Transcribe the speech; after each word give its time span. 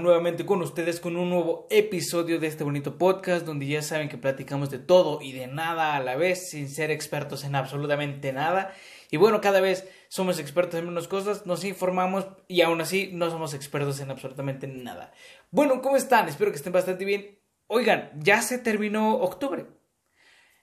nuevamente 0.00 0.46
con 0.46 0.62
ustedes 0.62 1.00
con 1.00 1.16
un 1.16 1.30
nuevo 1.30 1.66
episodio 1.70 2.38
de 2.40 2.46
este 2.46 2.64
bonito 2.64 2.98
podcast 2.98 3.46
donde 3.46 3.66
ya 3.66 3.82
saben 3.82 4.08
que 4.08 4.18
platicamos 4.18 4.70
de 4.70 4.78
todo 4.78 5.20
y 5.20 5.32
de 5.32 5.46
nada 5.46 5.94
a 5.94 6.00
la 6.00 6.16
vez 6.16 6.50
sin 6.50 6.68
ser 6.68 6.90
expertos 6.90 7.44
en 7.44 7.54
absolutamente 7.54 8.32
nada. 8.32 8.74
Y 9.10 9.16
bueno, 9.16 9.40
cada 9.40 9.60
vez 9.60 9.88
somos 10.08 10.38
expertos 10.38 10.80
en 10.80 10.86
menos 10.86 11.08
cosas, 11.08 11.46
nos 11.46 11.64
informamos 11.64 12.26
y 12.48 12.62
aún 12.62 12.80
así 12.80 13.10
no 13.12 13.30
somos 13.30 13.54
expertos 13.54 14.00
en 14.00 14.10
absolutamente 14.10 14.66
nada. 14.66 15.12
Bueno, 15.50 15.82
¿cómo 15.82 15.96
están? 15.96 16.28
Espero 16.28 16.50
que 16.50 16.56
estén 16.56 16.72
bastante 16.72 17.04
bien. 17.04 17.38
Oigan, 17.66 18.10
ya 18.16 18.42
se 18.42 18.58
terminó 18.58 19.16
octubre. 19.16 19.66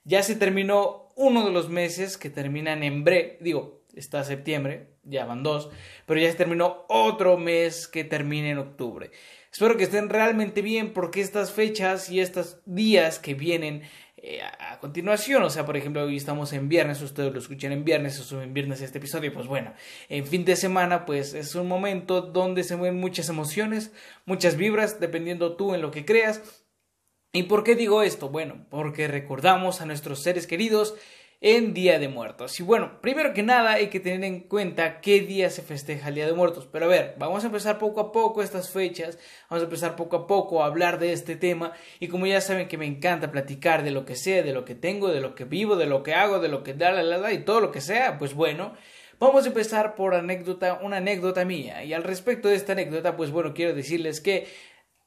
Ya 0.04 0.22
se 0.22 0.36
terminó 0.36 1.12
uno 1.16 1.44
de 1.44 1.52
los 1.52 1.68
meses 1.68 2.16
que 2.16 2.30
terminan 2.30 2.82
en 2.82 3.04
bre, 3.04 3.38
digo, 3.40 3.84
está 3.94 4.24
septiembre, 4.24 4.97
ya 5.08 5.24
van 5.24 5.42
dos, 5.42 5.70
pero 6.06 6.20
ya 6.20 6.30
se 6.30 6.36
terminó 6.36 6.84
otro 6.88 7.36
mes 7.38 7.88
que 7.88 8.04
termina 8.04 8.48
en 8.48 8.58
octubre. 8.58 9.10
Espero 9.50 9.76
que 9.76 9.84
estén 9.84 10.08
realmente 10.08 10.62
bien 10.62 10.92
porque 10.92 11.20
estas 11.20 11.52
fechas 11.52 12.10
y 12.10 12.20
estos 12.20 12.58
días 12.66 13.18
que 13.18 13.34
vienen 13.34 13.82
eh, 14.20 14.40
a, 14.42 14.80
continuación, 14.80 15.42
o 15.44 15.50
sea, 15.50 15.64
por 15.64 15.76
ejemplo, 15.76 16.02
hoy 16.02 16.16
estamos 16.16 16.52
en 16.52 16.68
viernes, 16.68 17.00
ustedes 17.02 17.32
lo 17.32 17.38
escuchan 17.38 17.70
en 17.70 17.84
viernes, 17.84 18.18
o 18.18 18.24
suben 18.24 18.52
viernes 18.52 18.80
este 18.80 18.98
episodio, 18.98 19.32
pues 19.32 19.46
bueno, 19.46 19.74
en 20.08 20.26
fin 20.26 20.44
de 20.44 20.56
semana, 20.56 21.06
pues 21.06 21.34
es 21.34 21.54
un 21.54 21.68
momento 21.68 22.20
donde 22.20 22.64
se 22.64 22.76
mueven 22.76 22.98
muchas 22.98 23.28
emociones, 23.28 23.92
muchas 24.26 24.56
vibras, 24.56 24.98
dependiendo 24.98 25.56
tú 25.56 25.74
en 25.74 25.82
lo 25.82 25.92
que 25.92 26.04
creas. 26.04 26.64
¿Y 27.32 27.44
por 27.44 27.62
qué 27.62 27.76
digo 27.76 28.02
esto? 28.02 28.28
Bueno, 28.28 28.66
porque 28.70 29.06
recordamos 29.06 29.80
a 29.80 29.86
nuestros 29.86 30.22
seres 30.22 30.46
queridos 30.46 30.96
en 31.40 31.72
Día 31.72 31.98
de 31.98 32.08
Muertos. 32.08 32.58
Y 32.58 32.62
bueno, 32.62 33.00
primero 33.00 33.32
que 33.32 33.42
nada 33.42 33.72
hay 33.72 33.88
que 33.88 34.00
tener 34.00 34.24
en 34.24 34.40
cuenta 34.40 35.00
qué 35.00 35.20
día 35.20 35.50
se 35.50 35.62
festeja 35.62 36.08
el 36.08 36.16
Día 36.16 36.26
de 36.26 36.32
Muertos. 36.32 36.66
Pero 36.70 36.86
a 36.86 36.88
ver, 36.88 37.14
vamos 37.18 37.44
a 37.44 37.46
empezar 37.46 37.78
poco 37.78 38.00
a 38.00 38.12
poco 38.12 38.42
estas 38.42 38.70
fechas, 38.70 39.18
vamos 39.48 39.62
a 39.62 39.66
empezar 39.66 39.96
poco 39.96 40.16
a 40.16 40.26
poco 40.26 40.62
a 40.62 40.66
hablar 40.66 40.98
de 40.98 41.12
este 41.12 41.36
tema. 41.36 41.72
Y 42.00 42.08
como 42.08 42.26
ya 42.26 42.40
saben 42.40 42.68
que 42.68 42.78
me 42.78 42.86
encanta 42.86 43.30
platicar 43.30 43.84
de 43.84 43.92
lo 43.92 44.04
que 44.04 44.16
sea, 44.16 44.42
de 44.42 44.52
lo 44.52 44.64
que 44.64 44.74
tengo, 44.74 45.08
de 45.08 45.20
lo 45.20 45.34
que 45.34 45.44
vivo, 45.44 45.76
de 45.76 45.86
lo 45.86 46.02
que 46.02 46.14
hago, 46.14 46.40
de 46.40 46.48
lo 46.48 46.62
que 46.64 46.74
da 46.74 46.90
la 46.90 47.02
la 47.02 47.18
la 47.18 47.32
y 47.32 47.44
todo 47.44 47.60
lo 47.60 47.70
que 47.70 47.80
sea, 47.80 48.18
pues 48.18 48.34
bueno. 48.34 48.74
Vamos 49.20 49.44
a 49.44 49.48
empezar 49.48 49.96
por 49.96 50.14
anécdota, 50.14 50.78
una 50.80 50.98
anécdota 50.98 51.44
mía. 51.44 51.82
Y 51.82 51.92
al 51.92 52.04
respecto 52.04 52.46
de 52.46 52.54
esta 52.54 52.72
anécdota, 52.72 53.16
pues 53.16 53.32
bueno, 53.32 53.52
quiero 53.52 53.74
decirles 53.74 54.20
que 54.20 54.46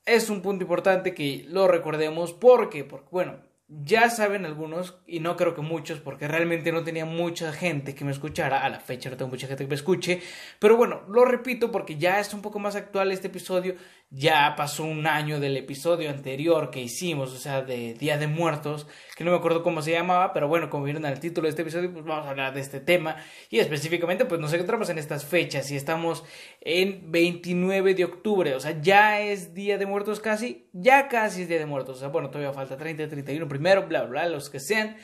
es 0.05 0.29
un 0.29 0.41
punto 0.41 0.63
importante 0.63 1.13
que 1.13 1.45
lo 1.47 1.69
recordemos 1.69 2.33
porque, 2.33 2.83
porque 2.83 3.07
bueno, 3.09 3.41
ya 3.83 4.09
saben 4.09 4.45
algunos, 4.45 4.99
y 5.07 5.21
no 5.21 5.37
creo 5.37 5.55
que 5.55 5.61
muchos, 5.61 5.99
porque 5.99 6.27
realmente 6.27 6.73
no 6.73 6.83
tenía 6.83 7.05
mucha 7.05 7.53
gente 7.53 7.95
que 7.95 8.03
me 8.03 8.11
escuchara, 8.11 8.65
a 8.65 8.69
la 8.69 8.81
fecha 8.81 9.09
no 9.09 9.15
tengo 9.15 9.31
mucha 9.31 9.47
gente 9.47 9.63
que 9.63 9.69
me 9.69 9.75
escuche, 9.75 10.21
pero 10.59 10.75
bueno, 10.75 11.03
lo 11.07 11.23
repito 11.23 11.71
porque 11.71 11.97
ya 11.97 12.19
es 12.19 12.33
un 12.33 12.41
poco 12.41 12.59
más 12.59 12.75
actual 12.75 13.11
este 13.13 13.27
episodio, 13.27 13.75
ya 14.13 14.55
pasó 14.57 14.83
un 14.83 15.07
año 15.07 15.39
del 15.39 15.55
episodio 15.55 16.09
anterior 16.09 16.69
que 16.69 16.81
hicimos, 16.81 17.31
o 17.31 17.37
sea, 17.37 17.61
de 17.61 17.93
Día 17.93 18.17
de 18.17 18.27
Muertos, 18.27 18.85
que 19.15 19.23
no 19.23 19.31
me 19.31 19.37
acuerdo 19.37 19.63
cómo 19.63 19.81
se 19.81 19.93
llamaba, 19.93 20.33
pero 20.33 20.49
bueno, 20.49 20.69
como 20.69 20.83
vieron 20.83 21.05
el 21.05 21.17
título 21.21 21.45
de 21.45 21.51
este 21.51 21.61
episodio, 21.61 21.93
pues 21.93 22.03
vamos 22.03 22.27
a 22.27 22.31
hablar 22.31 22.53
de 22.53 22.59
este 22.59 22.81
tema, 22.81 23.15
y 23.49 23.59
específicamente 23.59 24.25
pues 24.25 24.41
nos 24.41 24.51
encontramos 24.51 24.89
en 24.89 24.97
estas 24.97 25.25
fechas, 25.25 25.71
y 25.71 25.77
estamos 25.77 26.25
en 26.59 27.09
29 27.09 27.93
de 27.93 28.03
octubre, 28.03 28.53
o 28.53 28.59
sea, 28.59 28.81
ya 28.81 29.21
es 29.21 29.53
Día 29.53 29.77
de 29.77 29.85
Muertos 29.85 30.19
casi, 30.19 30.67
ya 30.73 31.07
casi 31.07 31.43
es 31.43 31.47
Día 31.47 31.59
de 31.59 31.65
Muertos, 31.65 31.95
o 31.95 31.99
sea, 31.99 32.09
bueno, 32.09 32.29
todavía 32.29 32.51
falta 32.51 32.75
30, 32.75 33.07
31 33.07 33.47
primero, 33.47 33.87
bla, 33.87 34.03
bla, 34.03 34.27
los 34.27 34.49
que 34.49 34.59
sean, 34.59 34.97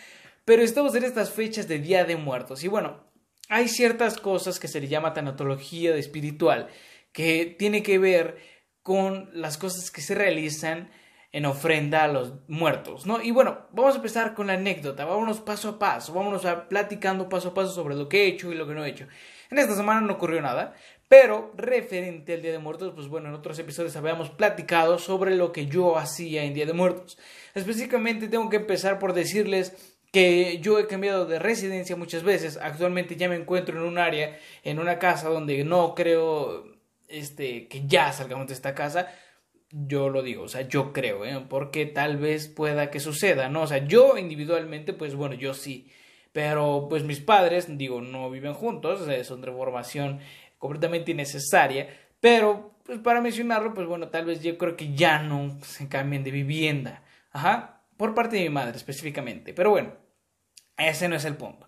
pero 0.44 0.62
estamos 0.62 0.94
en 0.96 1.06
estas 1.06 1.32
fechas 1.32 1.70
de 1.70 1.80
Día 1.80 2.04
de 2.04 2.18
Muertos, 2.18 2.62
y 2.66 2.68
bueno, 2.68 3.08
hay 3.48 3.70
ciertas 3.70 4.18
cosas 4.18 4.60
que 4.60 4.68
se 4.68 4.82
le 4.82 4.90
llama 4.90 5.14
tanatología 5.14 5.96
espiritual, 5.96 6.68
que 7.14 7.56
tiene 7.58 7.82
que 7.84 8.00
ver 8.00 8.57
con 8.88 9.30
las 9.34 9.58
cosas 9.58 9.92
que 9.92 10.00
se 10.00 10.16
realizan 10.16 10.90
en 11.34 11.46
ofrenda 11.46 12.06
a 12.06 12.08
los 12.08 12.36
muertos, 12.48 13.06
¿no? 13.06 13.22
Y 13.22 13.32
bueno, 13.32 13.68
vamos 13.74 13.96
a 13.96 13.98
empezar 13.98 14.34
con 14.34 14.48
la 14.48 14.54
anécdota, 14.54 15.04
vámonos 15.04 15.42
paso 15.42 15.68
a 15.68 15.78
paso, 15.78 16.14
vámonos 16.14 16.46
a 16.46 16.70
platicando 16.70 17.28
paso 17.28 17.50
a 17.50 17.54
paso 17.54 17.74
sobre 17.74 17.96
lo 17.96 18.08
que 18.08 18.24
he 18.24 18.28
hecho 18.28 18.50
y 18.50 18.56
lo 18.56 18.66
que 18.66 18.74
no 18.74 18.86
he 18.86 18.90
hecho. 18.90 19.06
En 19.52 19.58
esta 19.58 19.76
semana 19.76 20.00
no 20.00 20.14
ocurrió 20.14 20.42
nada, 20.42 20.74
pero 21.10 21.52
referente 21.58 22.36
al 22.36 22.42
Día 22.42 22.54
de 22.54 22.60
Muertos, 22.60 22.94
pues 22.96 23.10
bueno, 23.10 23.28
en 23.28 23.36
otros 23.36 23.60
episodios 23.60 23.94
habíamos 23.98 24.30
platicado 24.30 24.98
sobre 25.00 25.36
lo 25.36 25.52
que 25.52 25.66
yo 25.66 25.98
hacía 25.98 26.46
en 26.46 26.54
Día 26.54 26.66
de 26.66 26.72
Muertos. 26.72 27.18
Específicamente 27.56 28.30
tengo 28.30 28.50
que 28.50 28.56
empezar 28.56 29.00
por 29.00 29.12
decirles 29.12 29.98
que 30.14 30.60
yo 30.62 30.80
he 30.80 30.88
cambiado 30.88 31.26
de 31.26 31.40
residencia 31.40 31.98
muchas 31.98 32.24
veces. 32.24 32.58
Actualmente 32.62 33.18
ya 33.18 33.28
me 33.28 33.36
encuentro 33.36 33.78
en 33.78 33.84
un 33.84 33.98
área, 33.98 34.40
en 34.64 34.80
una 34.80 34.98
casa 34.98 35.28
donde 35.28 35.66
no 35.66 35.94
creo 35.94 36.77
este, 37.08 37.68
que 37.68 37.88
ya 37.88 38.12
salgamos 38.12 38.48
de 38.48 38.54
esta 38.54 38.76
casa, 38.76 39.08
yo 39.70 40.10
lo 40.10 40.24
digo, 40.24 40.44
o 40.44 40.48
sea, 40.48 40.62
yo 40.62 40.94
creo, 40.94 41.26
¿eh? 41.26 41.46
porque 41.50 41.86
tal 41.86 42.18
vez 42.18 42.48
pueda 42.48 42.90
que 42.90 43.00
suceda, 43.00 43.50
¿no? 43.50 43.64
O 43.64 43.68
sea, 43.68 43.86
yo 43.86 44.18
individualmente, 44.18 44.94
pues 44.94 45.16
bueno, 45.16 45.36
yo 45.36 45.54
sí, 45.54 45.92
pero 46.32 46.88
pues 46.90 47.04
mis 47.04 47.20
padres, 47.20 47.78
digo, 47.78 48.02
no 48.02 48.30
viven 48.30 48.54
juntos, 48.54 49.08
son 49.26 49.42
de 49.42 49.52
formación 49.52 50.20
completamente 50.58 51.12
innecesaria, 51.12 51.90
pero 52.20 52.78
pues 52.86 53.00
para 53.00 53.22
mencionarlo, 53.22 53.74
pues 53.74 53.88
bueno, 53.88 54.10
tal 54.10 54.26
vez 54.26 54.42
yo 54.42 54.58
creo 54.58 54.78
que 54.78 54.94
ya 54.94 55.22
no 55.22 55.58
se 55.64 55.90
cambien 55.90 56.24
de 56.24 56.32
vivienda, 56.32 57.04
ajá, 57.32 57.82
por 57.98 58.16
parte 58.16 58.38
de 58.38 58.44
mi 58.44 58.50
madre 58.50 58.78
específicamente, 58.78 59.54
pero 59.54 59.72
bueno, 59.72 59.94
ese 60.78 61.10
no 61.10 61.16
es 61.16 61.26
el 61.26 61.36
punto. 61.36 61.68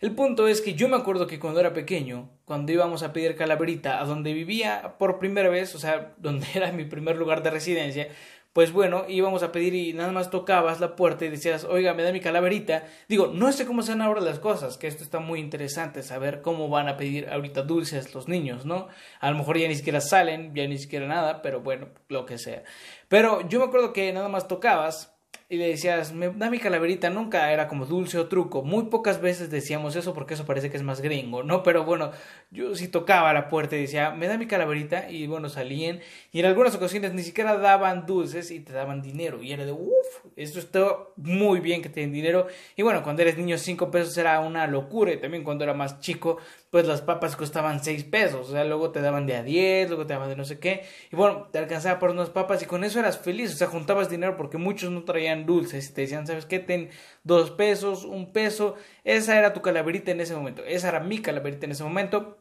El 0.00 0.12
punto 0.14 0.46
es 0.46 0.60
que 0.60 0.74
yo 0.74 0.88
me 0.88 0.96
acuerdo 0.96 1.26
que 1.26 1.40
cuando 1.40 1.58
era 1.58 1.72
pequeño, 1.72 2.30
cuando 2.44 2.70
íbamos 2.70 3.02
a 3.02 3.12
pedir 3.12 3.34
calaverita 3.34 4.00
a 4.00 4.04
donde 4.04 4.32
vivía 4.32 4.94
por 4.98 5.18
primera 5.18 5.48
vez, 5.48 5.74
o 5.74 5.78
sea, 5.78 6.14
donde 6.18 6.46
era 6.54 6.70
mi 6.72 6.84
primer 6.84 7.16
lugar 7.16 7.42
de 7.42 7.50
residencia, 7.50 8.08
pues 8.52 8.72
bueno, 8.72 9.04
íbamos 9.08 9.42
a 9.42 9.52
pedir 9.52 9.74
y 9.74 9.92
nada 9.92 10.10
más 10.10 10.30
tocabas 10.30 10.80
la 10.80 10.96
puerta 10.96 11.24
y 11.24 11.28
decías, 11.28 11.64
oiga, 11.64 11.94
me 11.94 12.02
da 12.02 12.12
mi 12.12 12.20
calaverita. 12.20 12.84
Digo, 13.08 13.28
no 13.28 13.52
sé 13.52 13.66
cómo 13.66 13.82
sean 13.82 14.00
ahora 14.00 14.20
las 14.20 14.38
cosas, 14.38 14.78
que 14.78 14.86
esto 14.86 15.04
está 15.04 15.20
muy 15.20 15.38
interesante, 15.38 16.02
saber 16.02 16.42
cómo 16.42 16.68
van 16.68 16.88
a 16.88 16.96
pedir 16.96 17.28
ahorita 17.28 17.62
dulces 17.62 18.14
los 18.14 18.26
niños, 18.26 18.66
¿no? 18.66 18.88
A 19.20 19.30
lo 19.30 19.36
mejor 19.36 19.58
ya 19.58 19.68
ni 19.68 19.76
siquiera 19.76 20.00
salen, 20.00 20.54
ya 20.54 20.66
ni 20.66 20.78
siquiera 20.78 21.06
nada, 21.06 21.42
pero 21.42 21.60
bueno, 21.60 21.88
lo 22.08 22.24
que 22.24 22.38
sea. 22.38 22.62
Pero 23.08 23.46
yo 23.48 23.58
me 23.58 23.66
acuerdo 23.66 23.92
que 23.92 24.12
nada 24.12 24.28
más 24.28 24.48
tocabas 24.48 25.18
y 25.50 25.56
le 25.56 25.68
decías, 25.68 26.12
me 26.12 26.28
da 26.28 26.50
mi 26.50 26.58
calaverita, 26.58 27.08
nunca 27.08 27.50
era 27.50 27.68
como 27.68 27.86
dulce 27.86 28.18
o 28.18 28.28
truco. 28.28 28.62
Muy 28.62 28.84
pocas 28.84 29.22
veces 29.22 29.50
decíamos 29.50 29.96
eso 29.96 30.12
porque 30.12 30.34
eso 30.34 30.44
parece 30.44 30.68
que 30.70 30.76
es 30.76 30.82
más 30.82 31.00
gringo, 31.00 31.42
¿no? 31.42 31.62
Pero 31.62 31.84
bueno, 31.84 32.10
yo 32.50 32.74
sí 32.74 32.88
tocaba 32.88 33.32
la 33.32 33.48
puerta 33.48 33.74
y 33.74 33.80
decía, 33.80 34.10
me 34.10 34.26
da 34.26 34.36
mi 34.36 34.46
calaverita, 34.46 35.10
y 35.10 35.26
bueno, 35.26 35.48
salían, 35.48 36.00
y 36.32 36.40
en 36.40 36.46
algunas 36.46 36.74
ocasiones 36.74 37.14
ni 37.14 37.22
siquiera 37.22 37.56
daban 37.56 38.04
dulces 38.04 38.50
y 38.50 38.60
te 38.60 38.74
daban 38.74 39.00
dinero, 39.00 39.42
y 39.42 39.52
era 39.52 39.64
de, 39.64 39.72
uff, 39.72 39.88
esto 40.36 40.58
está 40.58 40.86
muy 41.16 41.60
bien 41.60 41.80
que 41.80 41.88
te 41.88 42.00
den 42.00 42.12
dinero. 42.12 42.46
Y 42.76 42.82
bueno, 42.82 43.02
cuando 43.02 43.22
eres 43.22 43.38
niño, 43.38 43.56
cinco 43.56 43.90
pesos 43.90 44.18
era 44.18 44.40
una 44.40 44.66
locura, 44.66 45.12
y 45.12 45.16
también 45.16 45.44
cuando 45.44 45.64
era 45.64 45.72
más 45.72 46.00
chico, 46.00 46.36
pues 46.70 46.86
las 46.86 47.00
papas 47.00 47.36
costaban 47.36 47.82
seis 47.82 48.04
pesos, 48.04 48.50
o 48.50 48.52
sea, 48.52 48.64
luego 48.64 48.90
te 48.90 49.00
daban 49.00 49.24
de 49.24 49.36
a 49.36 49.42
diez, 49.42 49.88
luego 49.88 50.06
te 50.06 50.12
daban 50.12 50.28
de 50.28 50.36
no 50.36 50.44
sé 50.44 50.58
qué, 50.58 50.84
y 51.10 51.16
bueno, 51.16 51.48
te 51.50 51.58
alcanzaba 51.58 51.98
por 51.98 52.10
unas 52.10 52.28
papas 52.28 52.62
y 52.62 52.66
con 52.66 52.84
eso 52.84 52.98
eras 52.98 53.18
feliz, 53.18 53.54
o 53.54 53.56
sea, 53.56 53.68
juntabas 53.68 54.10
dinero 54.10 54.36
porque 54.36 54.58
muchos 54.58 54.90
no 54.90 55.04
traían 55.04 55.37
dulces 55.46 55.90
y 55.90 55.92
te 55.92 56.00
decían, 56.02 56.26
¿sabes 56.26 56.46
qué? 56.46 56.58
Ten 56.58 56.90
dos 57.24 57.50
pesos, 57.50 58.04
un 58.04 58.32
peso, 58.32 58.76
esa 59.04 59.38
era 59.38 59.52
tu 59.52 59.62
calaverita 59.62 60.10
en 60.10 60.20
ese 60.20 60.34
momento, 60.34 60.64
esa 60.64 60.88
era 60.88 61.00
mi 61.00 61.20
calaverita 61.20 61.66
en 61.66 61.72
ese 61.72 61.84
momento. 61.84 62.38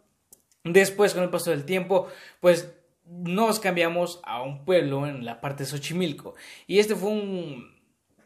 Después, 0.63 1.13
con 1.13 1.23
el 1.23 1.29
paso 1.29 1.51
del 1.51 1.65
tiempo, 1.65 2.07
pues 2.41 2.73
nos 3.05 3.59
cambiamos 3.59 4.19
a 4.23 4.41
un 4.41 4.65
pueblo 4.65 5.07
en 5.07 5.23
la 5.23 5.39
parte 5.39 5.63
de 5.63 5.69
Xochimilco, 5.69 6.35
y 6.65 6.79
este 6.79 6.95
fue 6.95 7.09
un, 7.09 7.75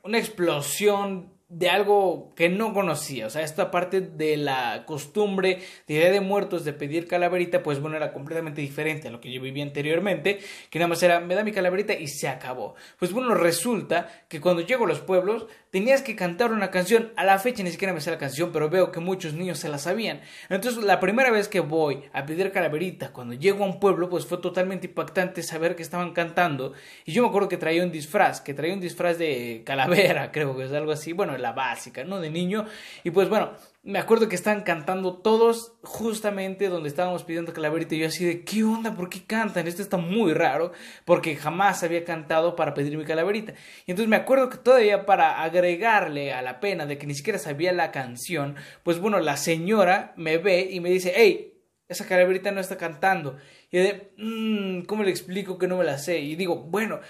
una 0.03 0.17
explosión 0.17 1.33
de 1.51 1.69
algo 1.69 2.31
que 2.33 2.47
no 2.47 2.73
conocía, 2.73 3.27
o 3.27 3.29
sea, 3.29 3.41
esta 3.41 3.71
parte 3.71 3.99
de 3.99 4.37
la 4.37 4.85
costumbre 4.85 5.59
de 5.85 5.95
Día 5.95 6.09
de 6.09 6.21
Muertos 6.21 6.63
de 6.63 6.71
pedir 6.71 7.07
calaverita, 7.07 7.61
pues 7.61 7.81
bueno, 7.81 7.97
era 7.97 8.13
completamente 8.13 8.61
diferente 8.61 9.09
a 9.09 9.11
lo 9.11 9.19
que 9.19 9.33
yo 9.33 9.41
vivía 9.41 9.65
anteriormente, 9.65 10.39
que 10.69 10.79
nada 10.79 10.87
más 10.87 11.03
era, 11.03 11.19
me 11.19 11.35
da 11.35 11.43
mi 11.43 11.51
calaverita 11.51 11.93
y 11.93 12.07
se 12.07 12.29
acabó. 12.29 12.75
Pues 12.97 13.11
bueno, 13.11 13.35
resulta 13.35 14.07
que 14.29 14.39
cuando 14.39 14.61
llego 14.61 14.85
a 14.85 14.87
los 14.87 15.01
pueblos, 15.01 15.47
tenías 15.71 16.01
que 16.01 16.15
cantar 16.15 16.53
una 16.53 16.71
canción, 16.71 17.11
a 17.17 17.25
la 17.25 17.37
fecha 17.37 17.63
ni 17.63 17.71
siquiera 17.71 17.93
me 17.93 17.99
sé 17.99 18.11
la 18.11 18.17
canción, 18.17 18.51
pero 18.53 18.69
veo 18.69 18.91
que 18.93 19.01
muchos 19.01 19.33
niños 19.33 19.59
se 19.59 19.67
la 19.67 19.77
sabían. 19.77 20.21
Entonces, 20.47 20.81
la 20.81 21.01
primera 21.01 21.31
vez 21.31 21.49
que 21.49 21.59
voy 21.59 22.03
a 22.13 22.25
pedir 22.25 22.51
calaverita, 22.53 23.11
cuando 23.11 23.33
llego 23.33 23.65
a 23.65 23.67
un 23.67 23.81
pueblo, 23.81 24.09
pues 24.09 24.25
fue 24.25 24.37
totalmente 24.37 24.87
impactante 24.87 25.43
saber 25.43 25.75
que 25.75 25.83
estaban 25.83 26.13
cantando, 26.13 26.73
y 27.03 27.11
yo 27.11 27.23
me 27.23 27.29
acuerdo 27.29 27.49
que 27.49 27.57
traía 27.57 27.83
un 27.83 27.91
disfraz, 27.91 28.39
que 28.39 28.53
traía 28.53 28.73
un 28.73 28.79
disfraz 28.79 29.17
de 29.17 29.63
calavera, 29.65 30.31
creo 30.33 30.55
que 30.55 30.63
es 30.63 30.71
algo 30.71 30.91
así, 30.91 31.11
bueno, 31.11 31.37
la 31.41 31.51
básica, 31.51 32.03
¿no? 32.03 32.21
De 32.21 32.29
niño. 32.29 32.65
Y 33.03 33.11
pues 33.11 33.27
bueno, 33.27 33.51
me 33.83 33.99
acuerdo 33.99 34.29
que 34.29 34.35
estaban 34.35 34.61
cantando 34.61 35.17
todos 35.17 35.73
justamente 35.81 36.69
donde 36.69 36.87
estábamos 36.87 37.23
pidiendo 37.23 37.51
calaverita 37.51 37.95
y 37.95 37.99
yo 37.99 38.07
así 38.07 38.23
de, 38.23 38.43
¿qué 38.43 38.63
onda? 38.63 38.95
¿Por 38.95 39.09
qué 39.09 39.25
cantan? 39.25 39.67
Esto 39.67 39.81
está 39.81 39.97
muy 39.97 40.33
raro 40.33 40.71
porque 41.03 41.35
jamás 41.35 41.81
había 41.83 42.05
cantado 42.05 42.55
para 42.55 42.73
pedir 42.73 42.95
mi 42.97 43.05
calaverita. 43.05 43.53
Y 43.85 43.91
entonces 43.91 44.07
me 44.07 44.15
acuerdo 44.15 44.49
que 44.49 44.57
todavía 44.57 45.05
para 45.05 45.41
agregarle 45.43 46.31
a 46.31 46.41
la 46.41 46.59
pena 46.59 46.85
de 46.85 46.97
que 46.97 47.07
ni 47.07 47.15
siquiera 47.15 47.39
sabía 47.39 47.73
la 47.73 47.91
canción, 47.91 48.55
pues 48.83 48.99
bueno, 48.99 49.19
la 49.19 49.35
señora 49.35 50.13
me 50.15 50.37
ve 50.37 50.69
y 50.71 50.79
me 50.79 50.89
dice, 50.89 51.13
hey, 51.15 51.51
esa 51.91 52.05
calaverita 52.05 52.51
no 52.51 52.61
está 52.61 52.77
cantando. 52.77 53.37
Y 53.69 53.77
de, 53.77 54.13
mmm, 54.17 54.83
¿cómo 54.83 55.03
le 55.03 55.09
explico 55.09 55.57
que 55.57 55.67
no 55.67 55.77
me 55.77 55.83
la 55.83 55.97
sé? 55.97 56.19
Y 56.19 56.35
digo, 56.35 56.55
bueno, 56.55 57.01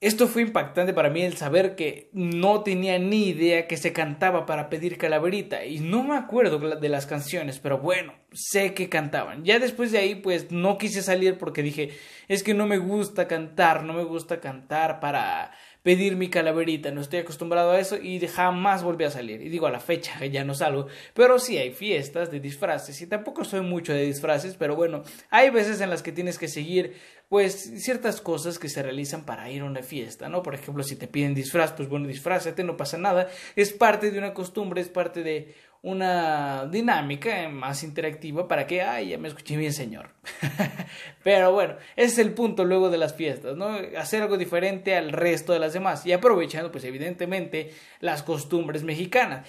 esto 0.00 0.28
fue 0.28 0.40
impactante 0.40 0.94
para 0.94 1.10
mí 1.10 1.20
el 1.20 1.36
saber 1.36 1.76
que 1.76 2.08
no 2.14 2.62
tenía 2.62 2.98
ni 2.98 3.28
idea 3.28 3.66
que 3.66 3.76
se 3.76 3.92
cantaba 3.92 4.46
para 4.46 4.70
pedir 4.70 4.96
calaverita 4.96 5.66
y 5.66 5.80
no 5.80 6.02
me 6.02 6.16
acuerdo 6.16 6.58
de 6.58 6.88
las 6.88 7.04
canciones, 7.04 7.58
pero 7.58 7.78
bueno, 7.78 8.14
sé 8.32 8.72
que 8.72 8.88
cantaban. 8.88 9.44
Ya 9.44 9.58
después 9.58 9.92
de 9.92 9.98
ahí 9.98 10.14
pues 10.14 10.50
no 10.50 10.78
quise 10.78 11.02
salir 11.02 11.36
porque 11.36 11.62
dije, 11.62 11.90
es 12.28 12.42
que 12.42 12.54
no 12.54 12.66
me 12.66 12.78
gusta 12.78 13.28
cantar, 13.28 13.84
no 13.84 13.92
me 13.92 14.04
gusta 14.04 14.40
cantar 14.40 15.00
para 15.00 15.52
pedir 15.82 16.16
mi 16.16 16.28
calaverita, 16.28 16.90
no 16.90 17.00
estoy 17.00 17.20
acostumbrado 17.20 17.70
a 17.70 17.80
eso 17.80 17.96
y 17.96 18.20
jamás 18.26 18.82
volví 18.82 19.04
a 19.04 19.10
salir. 19.10 19.40
Y 19.42 19.48
digo, 19.48 19.66
a 19.66 19.70
la 19.70 19.80
fecha 19.80 20.24
ya 20.26 20.44
no 20.44 20.54
salgo, 20.54 20.86
pero 21.14 21.38
sí 21.38 21.58
hay 21.58 21.72
fiestas 21.72 22.30
de 22.30 22.40
disfraces 22.40 23.00
y 23.00 23.06
tampoco 23.06 23.44
soy 23.44 23.62
mucho 23.62 23.92
de 23.92 24.02
disfraces, 24.02 24.56
pero 24.56 24.76
bueno, 24.76 25.02
hay 25.30 25.50
veces 25.50 25.80
en 25.80 25.90
las 25.90 26.02
que 26.02 26.12
tienes 26.12 26.38
que 26.38 26.48
seguir 26.48 26.94
pues 27.28 27.82
ciertas 27.82 28.20
cosas 28.20 28.58
que 28.58 28.68
se 28.68 28.82
realizan 28.82 29.24
para 29.24 29.48
ir 29.50 29.62
a 29.62 29.64
una 29.64 29.84
fiesta, 29.84 30.28
¿no? 30.28 30.42
Por 30.42 30.54
ejemplo, 30.54 30.82
si 30.82 30.96
te 30.96 31.06
piden 31.06 31.32
disfraz, 31.32 31.72
pues 31.72 31.88
bueno, 31.88 32.08
disfrázate, 32.08 32.64
no 32.64 32.76
pasa 32.76 32.98
nada, 32.98 33.28
es 33.54 33.72
parte 33.72 34.10
de 34.10 34.18
una 34.18 34.34
costumbre, 34.34 34.80
es 34.80 34.88
parte 34.88 35.22
de 35.22 35.54
una 35.82 36.66
dinámica 36.66 37.48
más 37.48 37.82
interactiva 37.82 38.46
para 38.46 38.66
que, 38.66 38.82
ay, 38.82 39.10
ya 39.10 39.18
me 39.18 39.28
escuché 39.28 39.56
bien, 39.56 39.72
señor. 39.72 40.10
Pero 41.24 41.52
bueno, 41.52 41.76
ese 41.96 42.12
es 42.12 42.18
el 42.18 42.34
punto 42.34 42.64
luego 42.64 42.90
de 42.90 42.98
las 42.98 43.14
fiestas, 43.14 43.56
¿no? 43.56 43.78
Hacer 43.96 44.22
algo 44.22 44.36
diferente 44.36 44.96
al 44.96 45.12
resto 45.12 45.52
de 45.52 45.58
las 45.58 45.72
demás 45.72 46.04
y 46.04 46.12
aprovechando, 46.12 46.70
pues 46.70 46.84
evidentemente, 46.84 47.72
las 48.00 48.22
costumbres 48.22 48.82
mexicanas. 48.82 49.46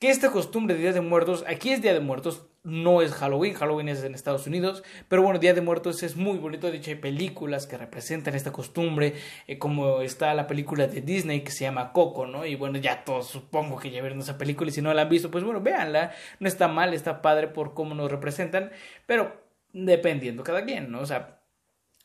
Que 0.00 0.10
esta 0.10 0.30
costumbre 0.30 0.74
de 0.74 0.82
Día 0.82 0.92
de 0.92 1.00
Muertos, 1.00 1.44
aquí 1.46 1.70
es 1.70 1.82
Día 1.82 1.92
de 1.92 2.00
Muertos, 2.00 2.47
no 2.64 3.02
es 3.02 3.12
Halloween, 3.12 3.54
Halloween 3.54 3.88
es 3.88 4.04
en 4.04 4.14
Estados 4.14 4.46
Unidos, 4.46 4.82
pero 5.08 5.22
bueno, 5.22 5.38
Día 5.38 5.54
de 5.54 5.60
Muertos 5.60 6.02
es 6.02 6.16
muy 6.16 6.38
bonito, 6.38 6.70
de 6.70 6.78
hecho 6.78 6.90
hay 6.90 6.96
películas 6.96 7.66
que 7.66 7.78
representan 7.78 8.34
esta 8.34 8.52
costumbre, 8.52 9.14
eh, 9.46 9.58
como 9.58 10.00
está 10.02 10.34
la 10.34 10.46
película 10.46 10.86
de 10.86 11.00
Disney 11.00 11.42
que 11.42 11.50
se 11.50 11.64
llama 11.64 11.92
Coco, 11.92 12.26
¿no? 12.26 12.44
Y 12.44 12.56
bueno, 12.56 12.78
ya 12.78 13.04
todos 13.04 13.28
supongo 13.28 13.78
que 13.78 13.90
ya 13.90 14.00
vieron 14.00 14.20
esa 14.20 14.38
película 14.38 14.70
y 14.70 14.72
si 14.72 14.82
no 14.82 14.92
la 14.92 15.02
han 15.02 15.08
visto, 15.08 15.30
pues 15.30 15.44
bueno, 15.44 15.60
véanla, 15.60 16.12
no 16.40 16.48
está 16.48 16.68
mal, 16.68 16.92
está 16.94 17.22
padre 17.22 17.48
por 17.48 17.74
cómo 17.74 17.94
nos 17.94 18.10
representan, 18.10 18.70
pero 19.06 19.40
dependiendo 19.72 20.42
cada 20.42 20.64
quien, 20.64 20.90
¿no? 20.90 21.00
O 21.00 21.06
sea, 21.06 21.40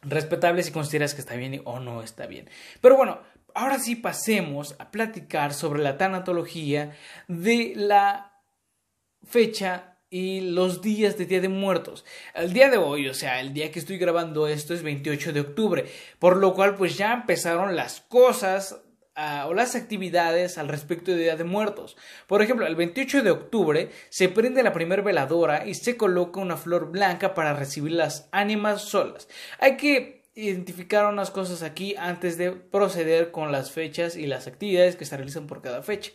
respetable 0.02 0.64
si 0.64 0.72
consideras 0.72 1.14
que 1.14 1.22
está 1.22 1.36
bien 1.36 1.62
o 1.66 1.80
no 1.80 2.02
está 2.02 2.28
bien. 2.28 2.50
Pero 2.82 2.96
bueno, 2.96 3.20
ahora 3.54 3.80
sí 3.80 3.96
pasemos 3.96 4.76
a 4.80 4.92
platicar 4.92 5.54
sobre 5.54 5.82
la 5.82 5.98
tanatología 5.98 6.96
de 7.28 7.74
la 7.76 8.34
fecha 9.24 9.93
y 10.14 10.42
los 10.42 10.84
días 10.84 11.18
de 11.18 11.26
Día 11.26 11.42
de 11.42 11.50
Muertos. 11.50 12.06
El 12.36 12.54
día 12.54 12.70
de 12.70 12.78
hoy, 12.78 13.10
o 13.10 13.16
sea, 13.16 13.42
el 13.42 13.52
día 13.52 13.72
que 13.72 13.80
estoy 13.80 13.98
grabando 13.98 14.48
esto 14.48 14.76
es 14.76 14.84
28 14.84 15.34
de 15.34 15.40
octubre, 15.40 15.86
por 16.20 16.38
lo 16.38 16.54
cual 16.54 16.76
pues 16.76 16.96
ya 16.96 17.14
empezaron 17.14 17.76
las 17.76 18.02
cosas 18.02 18.80
ah, 19.16 19.48
o 19.48 19.56
las 19.56 19.74
actividades 19.74 20.60
al 20.60 20.68
respecto 20.68 21.10
de 21.10 21.18
Día 21.18 21.36
de 21.36 21.46
Muertos. 21.46 21.98
Por 22.28 22.44
ejemplo, 22.44 22.68
el 22.68 22.76
28 22.76 23.24
de 23.24 23.32
octubre 23.32 23.90
se 24.10 24.30
prende 24.30 24.62
la 24.62 24.72
primera 24.72 25.02
veladora 25.02 25.66
y 25.66 25.74
se 25.74 25.98
coloca 25.98 26.40
una 26.40 26.58
flor 26.58 26.92
blanca 26.92 27.34
para 27.34 27.56
recibir 27.56 27.94
las 27.94 28.30
ánimas 28.32 28.84
solas. 28.84 29.28
Hay 29.58 29.78
que 29.78 30.26
identificar 30.36 31.08
unas 31.08 31.32
cosas 31.32 31.64
aquí 31.64 31.96
antes 31.98 32.38
de 32.38 32.52
proceder 32.52 33.32
con 33.32 33.52
las 33.52 33.72
fechas 33.72 34.16
y 34.16 34.28
las 34.28 34.46
actividades 34.46 34.96
que 34.96 35.06
se 35.06 35.18
realizan 35.18 35.48
por 35.48 35.64
cada 35.64 35.82
fecha. 35.82 36.12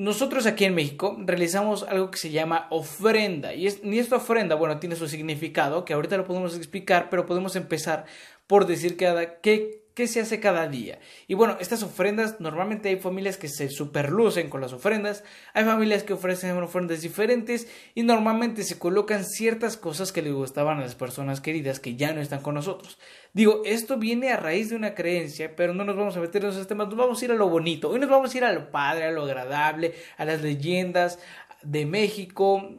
Nosotros 0.00 0.46
aquí 0.46 0.64
en 0.64 0.74
México 0.74 1.14
realizamos 1.26 1.82
algo 1.82 2.10
que 2.10 2.16
se 2.16 2.30
llama 2.30 2.68
ofrenda. 2.70 3.52
Y, 3.52 3.66
es, 3.66 3.82
esta 3.84 4.16
ofrenda, 4.16 4.54
bueno, 4.54 4.78
tiene 4.78 4.96
su 4.96 5.06
significado, 5.06 5.84
que 5.84 5.92
ahorita 5.92 6.16
lo 6.16 6.24
podemos 6.24 6.56
explicar, 6.56 7.10
pero 7.10 7.26
podemos 7.26 7.54
empezar 7.54 8.06
por 8.46 8.66
decir 8.66 8.96
cada, 8.96 9.40
qué, 9.42 9.82
qué 9.92 10.06
se 10.06 10.20
hace 10.20 10.40
cada 10.40 10.68
día. 10.68 11.00
Y 11.26 11.34
bueno, 11.34 11.58
estas 11.60 11.82
ofrendas, 11.82 12.40
normalmente 12.40 12.88
hay 12.88 12.96
familias 12.96 13.36
que 13.36 13.48
se 13.48 13.68
superlucen 13.68 14.48
con 14.48 14.62
las 14.62 14.72
ofrendas, 14.72 15.22
hay 15.52 15.64
familias 15.64 16.02
que 16.02 16.14
ofrecen 16.14 16.56
ofrendas 16.56 17.02
diferentes 17.02 17.68
y 17.94 18.02
normalmente 18.02 18.64
se 18.64 18.78
colocan 18.78 19.26
ciertas 19.26 19.76
cosas 19.76 20.12
que 20.12 20.22
les 20.22 20.32
gustaban 20.32 20.78
a 20.78 20.80
las 20.80 20.94
personas 20.94 21.42
queridas 21.42 21.78
que 21.78 21.96
ya 21.96 22.14
no 22.14 22.22
están 22.22 22.40
con 22.40 22.54
nosotros. 22.54 22.98
Digo, 23.32 23.62
esto 23.64 23.96
viene 23.96 24.32
a 24.32 24.36
raíz 24.36 24.70
de 24.70 24.76
una 24.76 24.94
creencia, 24.94 25.54
pero 25.54 25.72
no 25.72 25.84
nos 25.84 25.96
vamos 25.96 26.16
a 26.16 26.20
meter 26.20 26.42
en 26.44 26.50
esos 26.50 26.66
temas, 26.66 26.88
nos 26.88 26.96
vamos 26.96 27.22
a 27.22 27.24
ir 27.24 27.30
a 27.30 27.36
lo 27.36 27.48
bonito, 27.48 27.88
hoy 27.88 28.00
nos 28.00 28.10
vamos 28.10 28.34
a 28.34 28.36
ir 28.36 28.44
a 28.44 28.52
lo 28.52 28.70
padre, 28.72 29.04
a 29.04 29.10
lo 29.12 29.22
agradable, 29.22 29.94
a 30.16 30.24
las 30.24 30.42
leyendas, 30.42 31.18
de 31.62 31.84
México, 31.84 32.70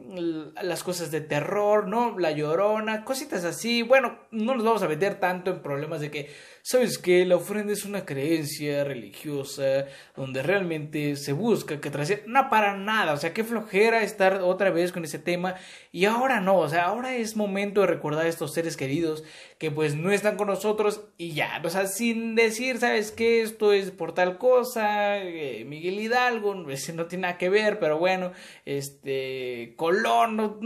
las 0.60 0.82
cosas 0.82 1.10
de 1.12 1.20
terror, 1.20 1.86
¿no? 1.86 2.18
La 2.18 2.32
llorona, 2.32 3.04
cositas 3.04 3.44
así. 3.44 3.82
Bueno, 3.82 4.18
no 4.32 4.54
nos 4.54 4.64
vamos 4.64 4.82
a 4.82 4.88
meter 4.88 5.20
tanto 5.20 5.52
en 5.52 5.62
problemas 5.62 6.00
de 6.00 6.10
que, 6.10 6.30
¿sabes 6.62 6.98
qué? 6.98 7.26
La 7.26 7.36
ofrenda 7.36 7.72
es 7.72 7.84
una 7.84 8.04
creencia 8.04 8.84
religiosa 8.84 9.86
donde 10.16 10.42
realmente 10.42 11.16
se 11.16 11.32
busca 11.32 11.80
que 11.80 11.90
trascienda. 11.90 12.24
No, 12.26 12.50
para 12.50 12.76
nada. 12.76 13.12
O 13.12 13.16
sea, 13.16 13.34
qué 13.34 13.44
flojera 13.44 14.02
estar 14.02 14.40
otra 14.42 14.70
vez 14.70 14.92
con 14.92 15.04
ese 15.04 15.18
tema. 15.18 15.56
Y 15.90 16.06
ahora 16.06 16.40
no, 16.40 16.58
o 16.58 16.68
sea, 16.68 16.86
ahora 16.86 17.14
es 17.16 17.36
momento 17.36 17.82
de 17.82 17.88
recordar 17.88 18.26
a 18.26 18.28
estos 18.28 18.54
seres 18.54 18.76
queridos 18.76 19.24
que 19.58 19.70
pues 19.70 19.94
no 19.94 20.10
están 20.10 20.36
con 20.36 20.48
nosotros 20.48 21.02
y 21.18 21.32
ya. 21.32 21.60
O 21.64 21.70
sea, 21.70 21.86
sin 21.86 22.34
decir, 22.34 22.78
¿sabes 22.78 23.12
qué? 23.12 23.42
Esto 23.42 23.72
es 23.72 23.90
por 23.90 24.14
tal 24.14 24.38
cosa. 24.38 25.18
Eh, 25.18 25.64
Miguel 25.66 26.00
Hidalgo, 26.00 26.70
ese 26.70 26.92
no 26.92 27.06
tiene 27.06 27.22
nada 27.22 27.38
que 27.38 27.50
ver, 27.50 27.78
pero 27.78 27.98
bueno 27.98 28.32
este, 28.64 29.74
Colón, 29.76 30.36
no, 30.36 30.58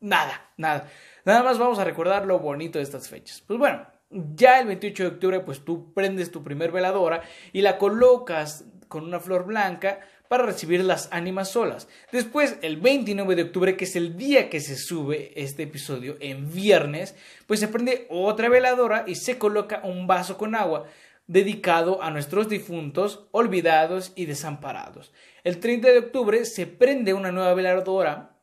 nada, 0.00 0.50
nada. 0.56 0.88
Nada 1.24 1.42
más 1.42 1.58
vamos 1.58 1.78
a 1.78 1.84
recordar 1.84 2.26
lo 2.26 2.38
bonito 2.38 2.78
de 2.78 2.84
estas 2.84 3.08
fechas. 3.08 3.42
Pues 3.46 3.58
bueno, 3.58 3.86
ya 4.10 4.60
el 4.60 4.66
28 4.66 5.02
de 5.02 5.08
octubre, 5.08 5.40
pues 5.40 5.64
tú 5.64 5.92
prendes 5.94 6.30
tu 6.30 6.42
primer 6.42 6.72
veladora 6.72 7.22
y 7.52 7.62
la 7.62 7.78
colocas 7.78 8.64
con 8.88 9.04
una 9.04 9.20
flor 9.20 9.46
blanca 9.46 10.00
para 10.28 10.44
recibir 10.44 10.84
las 10.84 11.08
ánimas 11.12 11.50
solas. 11.50 11.88
Después, 12.12 12.56
el 12.62 12.76
29 12.76 13.34
de 13.34 13.42
octubre, 13.42 13.76
que 13.76 13.84
es 13.84 13.96
el 13.96 14.16
día 14.16 14.48
que 14.48 14.60
se 14.60 14.76
sube 14.76 15.32
este 15.34 15.64
episodio, 15.64 16.16
en 16.20 16.52
viernes, 16.52 17.16
pues 17.46 17.58
se 17.60 17.68
prende 17.68 18.06
otra 18.10 18.48
veladora 18.48 19.04
y 19.06 19.16
se 19.16 19.38
coloca 19.38 19.80
un 19.82 20.06
vaso 20.06 20.38
con 20.38 20.54
agua 20.54 20.86
dedicado 21.26 22.02
a 22.02 22.10
nuestros 22.10 22.48
difuntos, 22.48 23.28
olvidados 23.30 24.12
y 24.16 24.26
desamparados. 24.26 25.12
El 25.44 25.60
30 25.60 25.88
de 25.88 25.98
octubre 25.98 26.44
se 26.44 26.66
prende 26.66 27.14
una 27.14 27.30
nueva 27.30 27.54
veladora, 27.54 28.36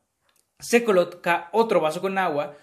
se 0.60 0.84
coloca 0.84 1.50
otro 1.52 1.82
vaso 1.82 2.02
con 2.02 2.18
agua, 2.18 2.58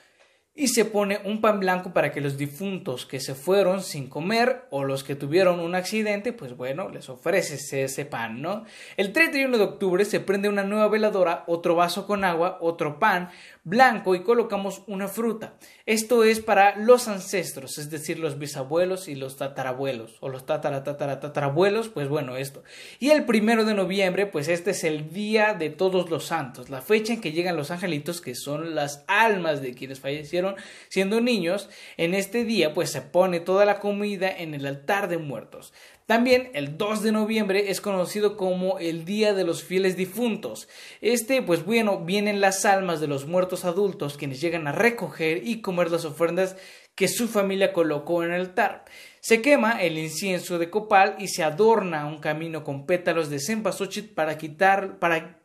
y 0.57 0.69
se 0.69 0.85
pone 0.85 1.21
un 1.25 1.41
pan 1.41 1.59
blanco 1.59 1.93
para 1.93 2.13
que 2.13 2.21
los 2.21 2.37
difuntos 2.37 3.07
que 3.07 3.19
se 3.19 3.35
fueron 3.35 3.83
sin 3.83 4.09
comer 4.09 4.67
o 4.71 4.85
los 4.85 5.03
que 5.03 5.17
tuvieron 5.17 5.59
un 5.59 5.75
accidente, 5.75 6.33
pues 6.33 6.57
bueno, 6.57 6.89
les 6.91 7.09
ofreces 7.09 7.73
ese 7.73 8.05
pan, 8.05 8.41
¿no? 8.41 8.65
El 8.97 9.13
31 9.13 9.59
de 9.59 9.65
octubre 9.65 10.05
se 10.05 10.21
prende 10.21 10.49
una 10.49 10.63
nueva 10.63 10.87
veladora, 10.87 11.43
otro 11.49 11.75
vaso 11.75 12.07
con 12.07 12.23
agua, 12.23 12.59
otro 12.61 13.01
pan 13.01 13.31
blanco 13.65 14.15
y 14.15 14.23
colocamos 14.23 14.83
una 14.87 15.09
fruta. 15.09 15.55
Esto 15.87 16.23
es 16.23 16.41
para 16.41 16.77
los 16.77 17.09
ancestros, 17.09 17.79
es 17.79 17.91
decir, 17.91 18.19
los 18.19 18.39
bisabuelos 18.39 19.09
y 19.09 19.15
los 19.15 19.37
tatarabuelos, 19.37 20.19
o 20.21 20.29
los 20.29 20.45
tatara, 20.45 20.85
tatara, 20.85 21.19
tatarabuelos, 21.21 21.89
pues 21.89 22.09
bueno, 22.09 22.37
esto. 22.37 22.63
Y 23.01 23.11
el 23.11 23.25
primero 23.25 23.65
de 23.65 23.75
noviembre, 23.75 24.27
pues 24.27 24.49
este 24.49 24.73
es 24.73 24.85
el 24.85 25.11
día 25.11 25.55
de 25.55 25.71
todos 25.71 26.11
los 26.11 26.27
santos, 26.27 26.69
la 26.69 26.83
fecha 26.83 27.15
en 27.15 27.21
que 27.21 27.33
llegan 27.33 27.57
los 27.57 27.71
angelitos, 27.71 28.21
que 28.21 28.35
son 28.35 28.75
las 28.75 29.05
almas 29.09 29.63
de 29.63 29.75
quienes 29.75 30.01
fallecieron 30.01 30.57
siendo 30.89 31.21
niños, 31.21 31.71
en 31.97 32.15
este 32.15 32.45
día 32.45 32.75
pues 32.75 32.91
se 32.91 33.01
pone 33.01 33.41
toda 33.41 33.65
la 33.65 33.81
comida 33.81 34.31
en 34.31 34.55
el 34.55 34.67
altar 34.67 35.09
de 35.09 35.19
muertos. 35.19 35.73
También 36.07 36.51
el 36.53 36.77
2 36.77 37.03
de 37.03 37.13
noviembre 37.13 37.71
es 37.71 37.81
conocido 37.81 38.37
como 38.37 38.79
el 38.79 39.07
Día 39.07 39.33
de 39.33 39.45
los 39.45 39.65
Fieles 39.65 39.97
Difuntos. 39.97 40.69
Este, 41.01 41.41
pues 41.41 41.65
bueno, 41.65 42.01
vienen 42.01 42.43
las 42.43 42.67
almas 42.67 43.01
de 43.01 43.07
los 43.07 43.27
muertos 43.27 43.65
adultos 43.65 44.19
quienes 44.19 44.41
llegan 44.41 44.67
a 44.67 44.73
recoger 44.73 45.47
y 45.47 45.63
comer 45.63 45.91
las 45.91 46.05
ofrendas 46.05 46.57
que 46.95 47.09
su 47.09 47.27
familia 47.27 47.73
colocó 47.73 48.23
en 48.23 48.33
el 48.33 48.43
altar. 48.43 48.85
Se 49.21 49.41
quema 49.41 49.83
el 49.83 49.97
incienso 49.97 50.59
de 50.59 50.69
copal 50.69 51.17
y 51.19 51.29
se 51.29 51.43
adorna 51.43 52.07
un 52.07 52.19
camino 52.19 52.65
con 52.65 52.85
pétalos 52.85 53.31
de 53.31 53.41
cempasúchil 53.41 54.11
para 54.11 54.37
quitar, 54.37 54.99
para 54.99 55.41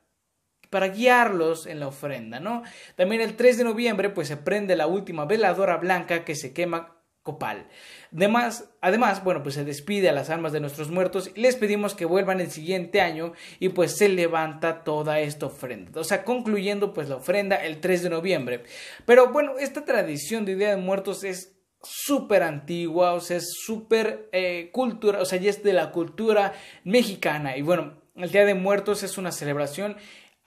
para 0.69 0.89
guiarlos 0.89 1.65
en 1.65 1.79
la 1.79 1.87
ofrenda, 1.87 2.39
¿no? 2.39 2.61
También 2.95 3.21
el 3.21 3.35
3 3.35 3.57
de 3.57 3.63
noviembre 3.63 4.09
pues 4.09 4.27
se 4.27 4.37
prende 4.37 4.75
la 4.75 4.85
última 4.85 5.25
veladora 5.25 5.77
blanca 5.77 6.23
que 6.23 6.35
se 6.35 6.53
quema 6.53 6.98
copal. 7.29 7.67
Además, 8.15 8.71
además, 8.81 9.23
bueno, 9.23 9.43
pues 9.43 9.53
se 9.53 9.63
despide 9.63 10.09
a 10.09 10.13
las 10.13 10.31
almas 10.31 10.51
de 10.51 10.59
nuestros 10.59 10.89
muertos 10.89 11.29
y 11.35 11.41
les 11.41 11.55
pedimos 11.55 11.93
que 11.93 12.05
vuelvan 12.05 12.41
el 12.41 12.49
siguiente 12.49 13.01
año 13.01 13.33
y 13.59 13.69
pues 13.69 13.97
se 13.97 14.09
levanta 14.09 14.83
toda 14.83 15.19
esta 15.19 15.45
ofrenda. 15.45 16.01
O 16.01 16.03
sea, 16.03 16.23
concluyendo 16.23 16.91
pues 16.91 17.07
la 17.07 17.17
ofrenda 17.17 17.55
el 17.57 17.81
3 17.81 18.03
de 18.03 18.09
noviembre. 18.09 18.63
Pero 19.05 19.31
bueno, 19.31 19.59
esta 19.59 19.85
tradición 19.85 20.43
de 20.43 20.55
Día 20.55 20.69
de 20.71 20.77
Muertos 20.77 21.23
es 21.23 21.55
súper 21.83 22.41
antigua, 22.41 23.13
o 23.13 23.19
sea, 23.19 23.37
es 23.37 23.53
súper 23.63 24.27
eh, 24.31 24.71
cultura, 24.73 25.21
o 25.21 25.25
sea, 25.25 25.39
ya 25.39 25.51
es 25.51 25.61
de 25.61 25.73
la 25.73 25.91
cultura 25.91 26.53
mexicana. 26.83 27.57
Y 27.57 27.61
bueno, 27.61 28.01
el 28.15 28.31
Día 28.31 28.43
de 28.43 28.55
Muertos 28.55 29.03
es 29.03 29.19
una 29.19 29.31
celebración 29.31 29.97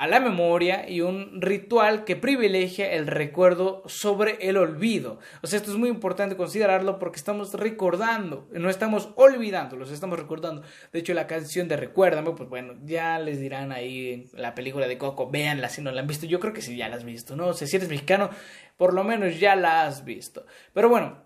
a 0.02 0.08
la 0.08 0.18
memoria 0.18 0.90
y 0.90 1.00
un 1.00 1.40
ritual 1.40 2.02
que 2.02 2.16
privilegia 2.16 2.90
el 2.90 3.06
recuerdo 3.06 3.84
sobre 3.86 4.36
el 4.48 4.56
olvido. 4.56 5.20
O 5.42 5.46
sea, 5.46 5.58
esto 5.58 5.70
es 5.70 5.76
muy 5.76 5.88
importante 5.88 6.36
considerarlo 6.36 6.98
porque 6.98 7.18
estamos 7.18 7.54
recordando, 7.54 8.48
no 8.50 8.68
estamos 8.68 9.10
olvidando, 9.14 9.76
los 9.76 9.92
estamos 9.92 10.18
recordando. 10.18 10.62
De 10.92 10.98
hecho, 10.98 11.14
la 11.14 11.28
canción 11.28 11.68
de 11.68 11.76
Recuérdame, 11.76 12.32
pues 12.32 12.48
bueno, 12.48 12.74
ya 12.82 13.20
les 13.20 13.38
dirán 13.38 13.70
ahí 13.70 14.26
en 14.34 14.42
la 14.42 14.56
película 14.56 14.88
de 14.88 14.98
Coco, 14.98 15.30
véanla 15.30 15.68
si 15.68 15.82
no 15.82 15.92
la 15.92 16.00
han 16.00 16.08
visto. 16.08 16.26
Yo 16.26 16.40
creo 16.40 16.52
que 16.52 16.62
sí, 16.62 16.76
ya 16.76 16.88
la 16.88 16.96
has 16.96 17.04
visto, 17.04 17.36
¿no? 17.36 17.46
O 17.46 17.54
sea, 17.54 17.68
si 17.68 17.76
eres 17.76 17.88
mexicano, 17.88 18.28
por 18.76 18.94
lo 18.94 19.04
menos 19.04 19.38
ya 19.38 19.54
la 19.54 19.84
has 19.84 20.04
visto. 20.04 20.44
Pero 20.74 20.88
bueno, 20.88 21.22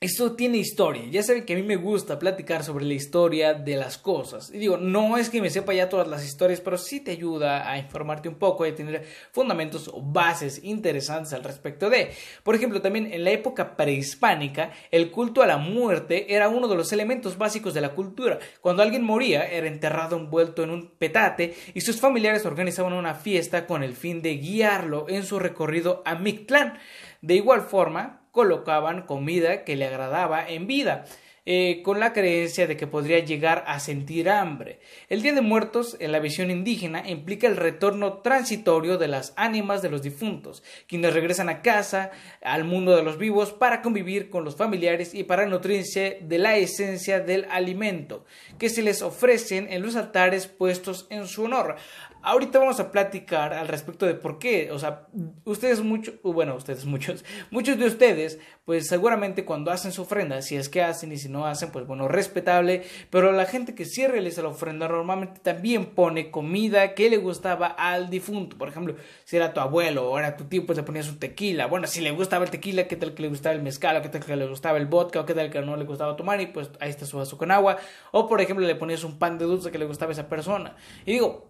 esto 0.00 0.36
tiene 0.36 0.58
historia. 0.58 1.02
Ya 1.10 1.24
saben 1.24 1.44
que 1.44 1.54
a 1.54 1.56
mí 1.56 1.64
me 1.64 1.74
gusta 1.74 2.20
platicar 2.20 2.62
sobre 2.62 2.84
la 2.84 2.94
historia 2.94 3.54
de 3.54 3.74
las 3.74 3.98
cosas. 3.98 4.48
Y 4.54 4.58
digo, 4.58 4.76
no 4.76 5.16
es 5.18 5.28
que 5.28 5.42
me 5.42 5.50
sepa 5.50 5.74
ya 5.74 5.88
todas 5.88 6.06
las 6.06 6.24
historias, 6.24 6.60
pero 6.60 6.78
sí 6.78 7.00
te 7.00 7.10
ayuda 7.10 7.68
a 7.68 7.78
informarte 7.78 8.28
un 8.28 8.36
poco 8.36 8.64
y 8.64 8.70
a 8.70 8.74
tener 8.76 9.04
fundamentos 9.32 9.90
o 9.92 10.00
bases 10.00 10.62
interesantes 10.62 11.32
al 11.32 11.42
respecto 11.42 11.90
de. 11.90 12.12
Por 12.44 12.54
ejemplo, 12.54 12.80
también 12.80 13.12
en 13.12 13.24
la 13.24 13.32
época 13.32 13.76
prehispánica, 13.76 14.70
el 14.92 15.10
culto 15.10 15.42
a 15.42 15.48
la 15.48 15.56
muerte 15.56 16.32
era 16.32 16.48
uno 16.48 16.68
de 16.68 16.76
los 16.76 16.92
elementos 16.92 17.36
básicos 17.36 17.74
de 17.74 17.80
la 17.80 17.96
cultura. 17.96 18.38
Cuando 18.60 18.84
alguien 18.84 19.02
moría, 19.02 19.48
era 19.48 19.66
enterrado 19.66 20.16
envuelto 20.16 20.62
en 20.62 20.70
un 20.70 20.92
petate 20.96 21.56
y 21.74 21.80
sus 21.80 21.98
familiares 21.98 22.46
organizaban 22.46 22.92
una 22.92 23.16
fiesta 23.16 23.66
con 23.66 23.82
el 23.82 23.96
fin 23.96 24.22
de 24.22 24.36
guiarlo 24.36 25.06
en 25.08 25.24
su 25.24 25.40
recorrido 25.40 26.02
a 26.04 26.14
Mictlán. 26.14 26.78
De 27.20 27.34
igual 27.34 27.62
forma, 27.62 28.27
colocaban 28.38 29.02
comida 29.02 29.64
que 29.64 29.74
le 29.74 29.86
agradaba 29.86 30.48
en 30.48 30.68
vida. 30.68 31.06
Eh, 31.50 31.80
con 31.82 31.98
la 31.98 32.12
creencia 32.12 32.66
de 32.66 32.76
que 32.76 32.86
podría 32.86 33.20
llegar 33.20 33.64
a 33.66 33.80
sentir 33.80 34.28
hambre. 34.28 34.80
El 35.08 35.22
Día 35.22 35.32
de 35.32 35.40
Muertos, 35.40 35.96
en 35.98 36.12
la 36.12 36.18
visión 36.18 36.50
indígena, 36.50 37.08
implica 37.08 37.46
el 37.46 37.56
retorno 37.56 38.18
transitorio 38.18 38.98
de 38.98 39.08
las 39.08 39.32
ánimas 39.34 39.80
de 39.80 39.88
los 39.88 40.02
difuntos, 40.02 40.62
quienes 40.86 41.14
regresan 41.14 41.48
a 41.48 41.62
casa, 41.62 42.10
al 42.42 42.64
mundo 42.64 42.94
de 42.94 43.02
los 43.02 43.16
vivos, 43.16 43.54
para 43.54 43.80
convivir 43.80 44.28
con 44.28 44.44
los 44.44 44.56
familiares 44.56 45.14
y 45.14 45.24
para 45.24 45.46
nutrirse 45.46 46.18
de 46.20 46.38
la 46.38 46.58
esencia 46.58 47.20
del 47.20 47.46
alimento 47.50 48.26
que 48.58 48.68
se 48.68 48.82
les 48.82 49.00
ofrecen 49.00 49.72
en 49.72 49.80
los 49.80 49.96
altares 49.96 50.48
puestos 50.48 51.06
en 51.08 51.26
su 51.26 51.44
honor 51.44 51.76
ahorita 52.22 52.58
vamos 52.58 52.80
a 52.80 52.90
platicar 52.90 53.52
al 53.52 53.68
respecto 53.68 54.06
de 54.06 54.14
por 54.14 54.38
qué, 54.38 54.70
o 54.72 54.78
sea, 54.78 55.06
ustedes 55.44 55.80
muchos, 55.82 56.14
bueno, 56.22 56.54
ustedes 56.56 56.84
muchos, 56.84 57.24
muchos 57.50 57.78
de 57.78 57.86
ustedes, 57.86 58.38
pues 58.64 58.86
seguramente 58.86 59.44
cuando 59.44 59.70
hacen 59.70 59.92
su 59.92 60.02
ofrenda, 60.02 60.42
si 60.42 60.56
es 60.56 60.68
que 60.68 60.82
hacen 60.82 61.12
y 61.12 61.16
si 61.16 61.28
no 61.28 61.46
hacen, 61.46 61.70
pues 61.70 61.86
bueno, 61.86 62.08
respetable, 62.08 62.82
pero 63.10 63.32
la 63.32 63.46
gente 63.46 63.74
que 63.74 63.84
sí 63.84 64.06
realiza 64.06 64.42
la 64.42 64.48
ofrenda 64.48 64.88
normalmente 64.88 65.40
también 65.40 65.86
pone 65.86 66.30
comida 66.30 66.94
que 66.94 67.08
le 67.08 67.16
gustaba 67.16 67.66
al 67.66 68.10
difunto, 68.10 68.58
por 68.58 68.68
ejemplo, 68.68 68.96
si 69.24 69.36
era 69.36 69.54
tu 69.54 69.60
abuelo 69.60 70.10
o 70.10 70.18
era 70.18 70.36
tu 70.36 70.44
tío, 70.44 70.66
pues 70.66 70.76
le 70.76 70.82
ponías 70.82 71.08
un 71.08 71.18
tequila, 71.18 71.66
bueno, 71.66 71.86
si 71.86 72.00
le 72.00 72.10
gustaba 72.10 72.44
el 72.44 72.50
tequila, 72.50 72.88
qué 72.88 72.96
tal 72.96 73.14
que 73.14 73.22
le 73.22 73.28
gustaba 73.28 73.54
el 73.54 73.62
mezcal, 73.62 74.02
qué 74.02 74.08
tal 74.08 74.24
que 74.24 74.36
le 74.36 74.46
gustaba 74.46 74.78
el 74.78 74.86
vodka, 74.86 75.20
o 75.20 75.26
qué 75.26 75.34
tal 75.34 75.50
que 75.50 75.60
no 75.62 75.76
le 75.76 75.84
gustaba 75.84 76.16
tomar 76.16 76.40
y 76.40 76.46
pues 76.46 76.70
ahí 76.80 76.90
está 76.90 77.06
su 77.06 77.16
vaso 77.16 77.38
con 77.38 77.50
agua, 77.50 77.78
o 78.12 78.28
por 78.28 78.40
ejemplo 78.40 78.66
le 78.66 78.74
ponías 78.74 79.04
un 79.04 79.18
pan 79.18 79.38
de 79.38 79.44
dulce 79.44 79.70
que 79.70 79.78
le 79.78 79.86
gustaba 79.86 80.10
a 80.10 80.12
esa 80.12 80.28
persona, 80.28 80.76
y 81.06 81.12
digo, 81.12 81.47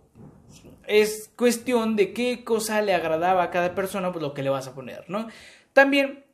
es 0.88 1.30
cuestión 1.36 1.94
de 1.94 2.12
qué 2.12 2.42
cosa 2.44 2.82
le 2.82 2.94
agradaba 2.94 3.44
a 3.44 3.50
cada 3.50 3.74
persona, 3.74 4.10
pues 4.10 4.22
lo 4.22 4.34
que 4.34 4.42
le 4.42 4.50
vas 4.50 4.66
a 4.66 4.74
poner, 4.74 5.04
¿no? 5.08 5.28
También 5.72 6.24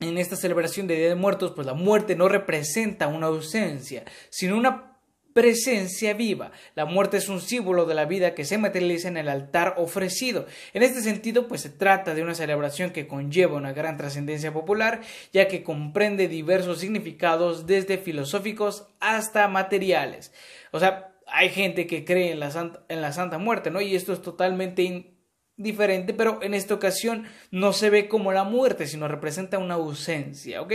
en 0.00 0.18
esta 0.18 0.36
celebración 0.36 0.86
de 0.86 0.96
Día 0.96 1.08
de 1.08 1.14
Muertos, 1.14 1.52
pues 1.54 1.66
la 1.66 1.74
muerte 1.74 2.16
no 2.16 2.28
representa 2.28 3.06
una 3.06 3.28
ausencia, 3.28 4.04
sino 4.28 4.56
una 4.56 4.94
presencia 5.32 6.14
viva. 6.14 6.52
La 6.74 6.84
muerte 6.84 7.16
es 7.16 7.28
un 7.28 7.40
símbolo 7.40 7.86
de 7.86 7.94
la 7.94 8.04
vida 8.04 8.34
que 8.34 8.44
se 8.44 8.56
materializa 8.56 9.08
en 9.08 9.16
el 9.16 9.28
altar 9.28 9.74
ofrecido. 9.78 10.46
En 10.72 10.82
este 10.82 11.00
sentido, 11.00 11.48
pues 11.48 11.60
se 11.60 11.70
trata 11.70 12.14
de 12.14 12.22
una 12.22 12.34
celebración 12.34 12.90
que 12.90 13.06
conlleva 13.06 13.56
una 13.56 13.72
gran 13.72 13.96
trascendencia 13.96 14.52
popular, 14.52 15.00
ya 15.32 15.48
que 15.48 15.62
comprende 15.62 16.28
diversos 16.28 16.78
significados 16.78 17.66
desde 17.66 17.98
filosóficos 17.98 18.86
hasta 19.00 19.48
materiales. 19.48 20.32
O 20.70 20.78
sea, 20.78 21.13
hay 21.26 21.48
gente 21.50 21.86
que 21.86 22.04
cree 22.04 22.32
en 22.32 22.40
la 22.40 22.50
Santa, 22.50 22.84
en 22.88 23.00
la 23.00 23.12
Santa 23.12 23.38
Muerte, 23.38 23.70
¿no? 23.70 23.80
Y 23.80 23.94
esto 23.94 24.12
es 24.12 24.22
totalmente 24.22 25.14
diferente, 25.56 26.14
pero 26.14 26.40
en 26.42 26.54
esta 26.54 26.74
ocasión 26.74 27.26
no 27.50 27.72
se 27.72 27.90
ve 27.90 28.08
como 28.08 28.32
la 28.32 28.44
muerte, 28.44 28.86
sino 28.86 29.06
representa 29.06 29.58
una 29.58 29.74
ausencia, 29.74 30.60
¿ok? 30.62 30.72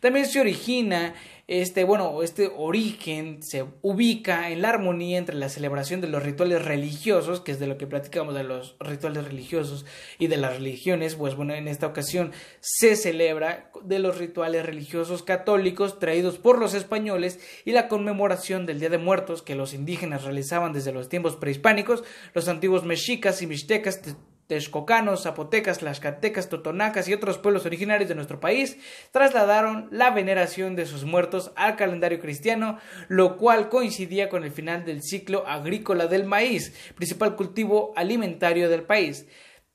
También 0.00 0.26
se 0.26 0.40
origina 0.40 1.14
este, 1.48 1.84
bueno, 1.84 2.22
este 2.22 2.52
origen 2.54 3.42
se 3.42 3.64
ubica 3.80 4.50
en 4.50 4.60
la 4.60 4.68
armonía 4.68 5.16
entre 5.16 5.34
la 5.34 5.48
celebración 5.48 6.02
de 6.02 6.06
los 6.06 6.22
rituales 6.22 6.62
religiosos, 6.62 7.40
que 7.40 7.52
es 7.52 7.58
de 7.58 7.66
lo 7.66 7.78
que 7.78 7.86
platicamos 7.86 8.34
de 8.34 8.44
los 8.44 8.76
rituales 8.80 9.24
religiosos 9.24 9.86
y 10.18 10.26
de 10.26 10.36
las 10.36 10.52
religiones, 10.52 11.14
pues 11.14 11.36
bueno, 11.36 11.54
en 11.54 11.66
esta 11.66 11.86
ocasión 11.86 12.32
se 12.60 12.96
celebra 12.96 13.72
de 13.82 13.98
los 13.98 14.18
rituales 14.18 14.66
religiosos 14.66 15.22
católicos 15.22 15.98
traídos 15.98 16.36
por 16.36 16.58
los 16.58 16.74
españoles 16.74 17.40
y 17.64 17.72
la 17.72 17.88
conmemoración 17.88 18.66
del 18.66 18.78
Día 18.78 18.90
de 18.90 18.98
Muertos 18.98 19.40
que 19.40 19.54
los 19.54 19.72
indígenas 19.72 20.24
realizaban 20.24 20.74
desde 20.74 20.92
los 20.92 21.08
tiempos 21.08 21.36
prehispánicos, 21.36 22.04
los 22.34 22.48
antiguos 22.48 22.84
mexicas 22.84 23.40
y 23.40 23.46
mixtecas 23.46 24.02
texcocanos, 24.48 25.22
zapotecas, 25.22 25.78
tlaxcaltecas, 25.78 26.48
totonacas 26.48 27.06
y 27.06 27.14
otros 27.14 27.38
pueblos 27.38 27.66
originarios 27.66 28.08
de 28.08 28.14
nuestro 28.14 28.40
país 28.40 28.78
trasladaron 29.12 29.88
la 29.92 30.10
veneración 30.10 30.74
de 30.74 30.86
sus 30.86 31.04
muertos 31.04 31.52
al 31.54 31.76
calendario 31.76 32.18
cristiano, 32.18 32.78
lo 33.08 33.36
cual 33.36 33.68
coincidía 33.68 34.30
con 34.30 34.44
el 34.44 34.50
final 34.50 34.86
del 34.86 35.02
ciclo 35.02 35.46
agrícola 35.46 36.06
del 36.06 36.24
maíz, 36.24 36.74
principal 36.96 37.36
cultivo 37.36 37.92
alimentario 37.94 38.70
del 38.70 38.82
país. 38.82 39.26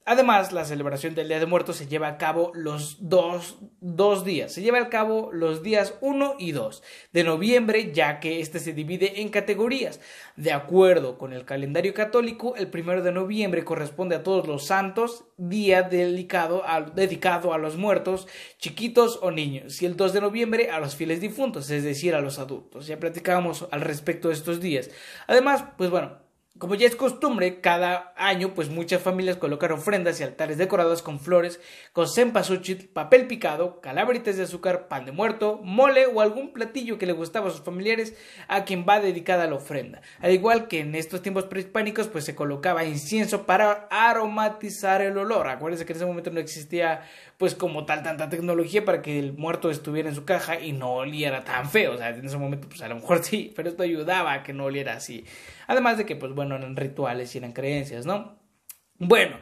Además, 0.06 0.52
la 0.52 0.66
celebración 0.66 1.16
del 1.16 1.30
Día 1.30 1.40
de 1.40 1.46
Muertos 1.46 1.78
se 1.78 1.88
lleva 1.88 2.10
a 2.10 2.18
cabo 2.18 2.52
los 2.54 2.98
dos, 3.08 3.60
dos 3.80 4.26
días. 4.26 4.52
Se 4.52 4.62
lleva 4.62 4.80
a 4.80 4.90
cabo 4.90 5.30
los 5.32 5.64
días 5.64 5.94
1 6.02 6.36
y 6.40 6.52
2 6.52 6.84
de 7.14 7.24
noviembre, 7.24 7.94
ya 7.94 8.20
que 8.20 8.42
este 8.42 8.60
se 8.60 8.74
divide 8.74 9.22
en 9.22 9.30
categorías. 9.30 10.02
De 10.36 10.52
acuerdo 10.52 11.18
con 11.18 11.32
el 11.32 11.46
calendario 11.46 11.94
católico, 11.94 12.56
el 12.58 12.68
primero 12.68 13.02
de 13.02 13.14
noviembre 13.14 13.64
corresponde 13.64 14.16
a 14.16 14.24
todos 14.24 14.46
los 14.46 14.66
santos, 14.66 15.24
día 15.38 15.84
dedicado 15.84 16.64
a, 16.66 16.82
dedicado 16.82 17.54
a 17.54 17.58
los 17.58 17.78
muertos, 17.78 18.28
chiquitos 18.58 19.20
o 19.22 19.32
niños, 19.32 19.82
y 19.82 19.86
el 19.86 19.96
2 19.96 20.12
de 20.12 20.22
noviembre 20.22 20.70
a 20.70 20.82
los 20.82 20.98
fieles 20.98 21.22
difuntos, 21.22 21.70
es 21.70 21.84
decir, 21.84 22.14
a 22.14 22.20
los 22.20 22.40
adultos. 22.40 22.88
Ya 22.88 23.00
platicábamos 23.00 23.70
al 23.72 23.80
respecto 23.80 24.28
de 24.28 24.34
estos 24.34 24.60
días. 24.60 24.90
Además, 25.28 25.64
pues 25.78 25.90
bueno, 25.90 26.23
como 26.64 26.76
ya 26.76 26.88
es 26.88 26.96
costumbre, 26.96 27.60
cada 27.60 28.14
año, 28.16 28.54
pues 28.54 28.70
muchas 28.70 29.02
familias 29.02 29.36
colocan 29.36 29.74
ofrendas 29.74 30.22
y 30.22 30.24
altares 30.24 30.58
decorados 30.58 31.02
con 31.02 31.20
flores, 31.20 31.60
con 31.92 32.08
cempasúchil, 32.08 32.88
papel 32.88 33.28
picado, 33.28 33.82
calabritas 33.82 34.38
de 34.38 34.44
azúcar, 34.44 34.88
pan 34.88 35.04
de 35.04 35.12
muerto, 35.12 35.60
mole 35.62 36.06
o 36.06 36.22
algún 36.22 36.54
platillo 36.54 36.98
que 36.98 37.06
le 37.06 37.12
gustaba 37.12 37.50
a 37.50 37.52
sus 37.52 37.64
familiares 37.64 38.16
a 38.48 38.64
quien 38.64 38.86
va 38.88 39.02
dedicada 39.02 39.46
la 39.46 39.56
ofrenda. 39.56 40.04
Al 40.22 40.32
igual 40.32 40.70
que 40.70 40.80
en 40.80 40.96
estos 40.96 41.22
tiempos 41.22 41.44
prehispánicos, 41.48 42.08
pues 42.08 42.24
se 42.24 42.34
colocaba 42.34 42.86
incienso 42.86 43.46
para 43.46 43.90
aromatizar 43.92 45.02
el 45.02 45.18
olor. 45.18 45.50
Acuérdense 45.50 45.86
que 45.86 45.92
en 45.92 45.98
ese 45.98 46.06
momento 46.06 46.32
no 46.32 46.40
existía 46.40 47.02
pues 47.44 47.56
como 47.56 47.86
tal 47.86 48.04
tanta 48.04 48.30
tecnología 48.30 48.86
para 48.86 49.02
que 49.02 49.20
el 49.20 49.34
muerto 49.34 49.70
estuviera 49.70 50.08
en 50.08 50.16
su 50.16 50.24
caja 50.24 50.62
y 50.62 50.72
no 50.72 50.94
oliera 50.94 51.44
tan 51.44 51.70
feo. 51.70 51.96
O 51.96 51.98
sea, 51.98 52.12
en 52.12 52.26
ese 52.26 52.38
momento 52.38 52.70
pues 52.70 52.82
a 52.82 52.88
lo 52.88 52.96
mejor 52.96 53.22
sí, 53.26 53.52
pero 53.54 53.68
esto 53.68 53.84
ayudaba 53.84 54.32
a 54.32 54.44
que 54.44 54.54
no 54.54 54.64
oliera 54.64 54.94
así. 54.94 55.26
Además 55.68 55.98
de 55.98 56.06
que 56.06 56.16
pues 56.16 56.32
bueno, 56.34 56.56
eran 56.56 56.78
rituales 56.78 57.36
y 57.36 57.40
eran 57.40 57.52
creencias, 57.52 58.06
¿no? 58.06 58.40
Bueno, 58.98 59.36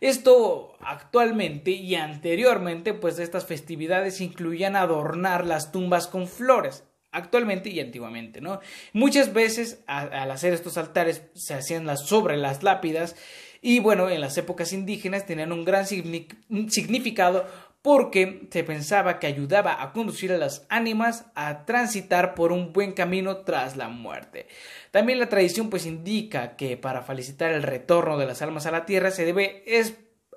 esto 0.00 0.76
actualmente 0.78 1.72
y 1.72 1.96
anteriormente 1.96 2.94
pues 2.94 3.18
estas 3.18 3.44
festividades 3.44 4.20
incluían 4.20 4.76
adornar 4.76 5.44
las 5.44 5.72
tumbas 5.72 6.06
con 6.06 6.28
flores 6.28 6.84
actualmente 7.10 7.70
y 7.70 7.80
antiguamente, 7.80 8.40
¿no? 8.40 8.60
Muchas 8.92 9.32
veces 9.32 9.82
al 9.88 10.30
hacer 10.30 10.52
estos 10.52 10.78
altares 10.78 11.24
se 11.34 11.54
hacían 11.54 11.86
las, 11.86 12.06
sobre 12.06 12.36
las 12.36 12.62
lápidas 12.62 13.16
y 13.60 13.80
bueno, 13.80 14.08
en 14.08 14.20
las 14.20 14.36
épocas 14.38 14.72
indígenas 14.72 15.26
tenían 15.26 15.52
un 15.52 15.64
gran 15.64 15.86
significado 15.86 17.46
porque 17.82 18.48
se 18.50 18.64
pensaba 18.64 19.18
que 19.18 19.26
ayudaba 19.26 19.82
a 19.82 19.92
conducir 19.92 20.32
a 20.32 20.38
las 20.38 20.66
ánimas 20.68 21.26
a 21.34 21.64
transitar 21.64 22.34
por 22.34 22.52
un 22.52 22.72
buen 22.72 22.92
camino 22.92 23.38
tras 23.38 23.76
la 23.76 23.88
muerte. 23.88 24.48
También 24.90 25.18
la 25.18 25.28
tradición 25.28 25.70
pues 25.70 25.86
indica 25.86 26.56
que 26.56 26.76
para 26.76 27.02
felicitar 27.02 27.52
el 27.52 27.62
retorno 27.62 28.18
de 28.18 28.26
las 28.26 28.42
almas 28.42 28.66
a 28.66 28.72
la 28.72 28.84
tierra 28.84 29.10
se 29.10 29.24
debe 29.24 29.64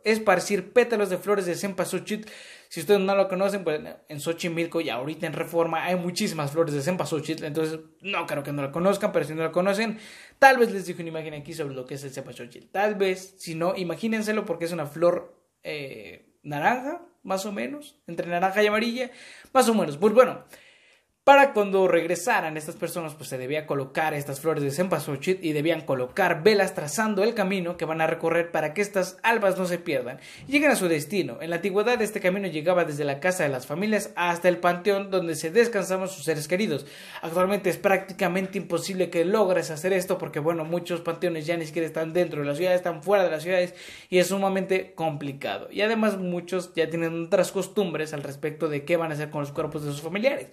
esparcir 0.04 0.72
pétalos 0.72 1.10
de 1.10 1.18
flores 1.18 1.46
de 1.46 1.56
cempasúchil. 1.56 2.28
Si 2.72 2.80
ustedes 2.80 3.02
no 3.02 3.16
lo 3.16 3.28
conocen, 3.28 3.66
pues 3.66 3.82
en 4.08 4.20
Xochimilco 4.22 4.80
y 4.80 4.90
ahorita 4.90 5.28
en 5.28 5.34
Reforma 5.34 5.84
hay 5.84 5.98
muchísimas 5.98 6.52
flores 6.52 6.74
de 6.74 6.82
cempasúchil, 6.82 7.44
entonces 7.44 7.82
no 8.00 8.26
creo 8.26 8.44
que 8.44 8.54
no 8.54 8.62
lo 8.62 8.72
conozcan, 8.72 9.12
pero 9.12 9.26
si 9.26 9.34
no 9.34 9.44
lo 9.44 9.52
conocen, 9.52 10.00
tal 10.40 10.58
vez 10.58 10.72
les 10.72 10.88
dejo 10.88 11.02
una 11.02 11.10
imagen 11.10 11.34
aquí 11.34 11.54
sobre 11.54 11.76
lo 11.76 11.86
que 11.86 11.96
es 11.96 12.04
el 12.06 12.12
cempasúchil. 12.12 12.70
Tal 12.72 12.96
vez, 12.96 13.36
si 13.38 13.56
no, 13.56 13.76
imagínenselo 13.76 14.46
porque 14.46 14.64
es 14.64 14.72
una 14.72 14.86
flor 14.86 15.38
eh, 15.64 16.34
naranja, 16.44 17.06
más 17.24 17.46
o 17.46 17.52
menos, 17.52 18.00
entre 18.08 18.28
naranja 18.28 18.64
y 18.64 18.68
amarilla, 18.68 19.12
más 19.52 19.68
o 19.68 19.74
menos. 19.74 19.98
Pues 19.98 20.14
bueno, 20.14 20.46
Para 21.24 21.54
cuando 21.54 21.88
regresaran 21.88 22.58
estas 22.58 22.76
personas, 22.76 23.14
pues 23.14 23.30
se 23.30 23.38
debía 23.38 23.68
colocar 23.68 24.16
estas 24.16 24.40
flores 24.40 24.64
de 24.64 24.72
cempasúchil 24.72 25.38
y 25.44 25.54
debían 25.54 25.82
colocar 25.82 26.42
velas 26.42 26.74
trazando 26.74 27.24
el 27.24 27.36
camino 27.36 27.78
que 27.78 27.86
van 27.86 28.02
a 28.02 28.08
recorrer 28.08 28.50
para 28.50 28.74
que 28.74 28.82
estas 28.82 29.20
albas 29.22 29.56
no 29.56 29.68
se 29.68 29.78
pierdan 29.78 30.20
y 30.48 30.54
lleguen 30.54 30.72
a 30.72 30.76
su 30.76 30.88
destino. 30.88 31.38
En 31.40 31.52
la 31.52 31.58
antigüedad 31.58 32.02
este 32.02 32.22
camino 32.22 32.48
llegaba 32.48 32.86
desde 32.86 33.06
la 33.06 33.20
casa 33.20 33.44
de 33.44 33.50
las 33.50 33.68
familias 33.68 34.10
hasta 34.16 34.50
el 34.50 34.58
panteón 34.58 35.12
donde 35.12 35.36
se 35.36 35.52
descansaban 35.52 36.10
sus 36.10 36.24
seres 36.24 36.48
queridos. 36.48 36.88
Actualmente 37.22 37.70
es 37.70 37.78
prácticamente 37.78 38.58
imposible 38.58 39.12
que 39.12 39.24
logres 39.24 39.70
hacer 39.70 39.94
esto 39.94 40.18
porque 40.18 40.40
bueno, 40.40 40.66
muchos 40.66 41.02
panteones 41.02 41.46
ya 41.46 41.56
ni 41.56 41.68
siquiera 41.68 41.86
están 41.86 42.14
dentro 42.14 42.42
de 42.42 42.48
las 42.48 42.58
ciudades, 42.58 42.80
están 42.80 43.04
fuera 43.04 43.24
de 43.24 43.30
las 43.30 43.44
ciudades 43.44 43.76
y 44.10 44.18
es 44.18 44.26
sumamente 44.26 44.94
complicado. 44.96 45.68
Y 45.72 45.82
además 45.82 46.18
muchos 46.18 46.74
ya 46.74 46.90
tienen 46.90 47.26
otras 47.26 47.52
costumbres 47.52 48.12
al 48.16 48.24
respecto 48.24 48.70
de 48.70 48.86
qué 48.86 48.98
van 48.98 49.12
a 49.12 49.14
hacer 49.14 49.30
con 49.30 49.42
los 49.42 49.52
cuerpos 49.52 49.86
de 49.86 49.92
sus 49.92 50.02
familiares 50.02 50.48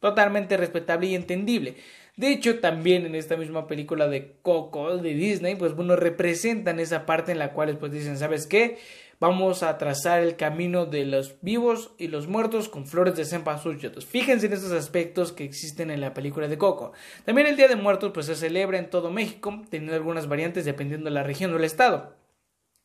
totalmente 0.00 0.56
respetable 0.56 1.08
y 1.08 1.14
entendible. 1.14 1.76
De 2.16 2.32
hecho, 2.32 2.58
también 2.58 3.06
en 3.06 3.14
esta 3.14 3.36
misma 3.36 3.68
película 3.68 4.08
de 4.08 4.34
Coco 4.42 4.98
de 4.98 5.14
Disney, 5.14 5.54
pues 5.54 5.74
bueno, 5.74 5.94
representan 5.94 6.80
esa 6.80 7.06
parte 7.06 7.30
en 7.30 7.38
la 7.38 7.52
cual 7.52 7.78
pues 7.78 7.92
dicen, 7.92 8.18
¿sabes 8.18 8.48
qué? 8.48 8.78
Vamos 9.20 9.62
a 9.62 9.78
trazar 9.78 10.22
el 10.22 10.36
camino 10.36 10.86
de 10.86 11.04
los 11.04 11.40
vivos 11.42 11.92
y 11.96 12.08
los 12.08 12.26
muertos 12.26 12.68
con 12.68 12.86
flores 12.86 13.16
de 13.16 13.24
cempasúchil. 13.24 13.92
Fíjense 14.02 14.46
en 14.46 14.52
estos 14.52 14.72
aspectos 14.72 15.32
que 15.32 15.44
existen 15.44 15.90
en 15.90 16.00
la 16.00 16.12
película 16.12 16.48
de 16.48 16.58
Coco. 16.58 16.92
También 17.24 17.46
el 17.46 17.56
Día 17.56 17.68
de 17.68 17.76
Muertos 17.76 18.10
pues 18.12 18.26
se 18.26 18.34
celebra 18.34 18.78
en 18.78 18.90
todo 18.90 19.12
México, 19.12 19.62
teniendo 19.70 19.94
algunas 19.94 20.28
variantes 20.28 20.64
dependiendo 20.64 21.06
de 21.06 21.14
la 21.14 21.22
región 21.22 21.52
o 21.52 21.56
el 21.56 21.64
estado. 21.64 22.17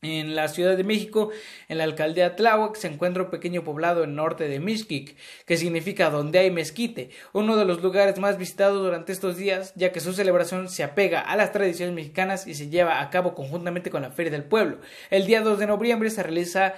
En 0.04 0.36
la 0.36 0.50
Ciudad 0.50 0.76
de 0.76 0.84
México, 0.84 1.32
en 1.70 1.78
la 1.78 1.86
alcaldía 1.86 2.36
Tláhuac, 2.36 2.76
se 2.76 2.90
encuentra 2.90 3.24
un 3.24 3.30
pequeño 3.30 3.64
poblado 3.64 4.04
en 4.04 4.16
norte 4.16 4.50
de 4.50 4.60
Mixquic, 4.60 5.16
que 5.46 5.56
significa 5.56 6.10
donde 6.10 6.40
hay 6.40 6.52
mezquite, 6.52 7.10
uno 7.32 7.56
de 7.56 7.64
los 7.64 7.82
lugares 7.82 8.20
más 8.20 8.38
visitados 8.38 8.84
durante 8.84 9.14
estos 9.14 9.38
días, 9.38 9.74
ya 9.76 9.94
que 9.94 10.02
su 10.02 10.12
celebración 10.12 10.68
se 10.68 10.84
apega 10.84 11.22
a 11.22 11.38
las 11.38 11.54
tradiciones 11.54 11.96
mexicanas 11.96 12.48
y 12.48 12.54
se 12.54 12.70
lleva 12.70 13.00
a 13.00 13.10
cabo 13.10 13.34
conjuntamente 13.34 13.90
con 13.90 14.02
la 14.02 14.12
Feria 14.12 14.32
del 14.34 14.44
Pueblo. 14.44 14.80
El 15.10 15.26
día 15.26 15.42
2 15.42 15.58
de 15.58 15.68
noviembre 15.68 16.10
se 16.10 16.22
realiza 16.22 16.74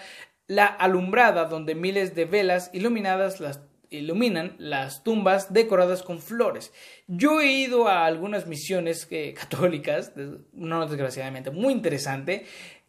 la 0.48 0.67
alumbrada, 0.67 1.46
donde 1.46 1.74
miles 1.74 2.13
de 2.13 2.25
velas 2.25 2.70
iluminadas 2.74 3.39
las 3.39 3.62
iluminan 3.89 4.55
las 4.58 5.03
tumbas 5.03 5.53
decoradas 5.53 6.03
con 6.03 6.20
flores. 6.20 6.74
Yo 7.08 7.41
he 7.41 7.51
ido 7.51 7.88
a 7.88 8.05
algunas 8.05 8.48
misiones 8.48 9.08
eh, 9.12 9.34
católicas, 9.39 10.13
no 10.53 10.86
desgraciadamente, 10.86 11.51
muy 11.51 11.74
interesante, 11.74 12.46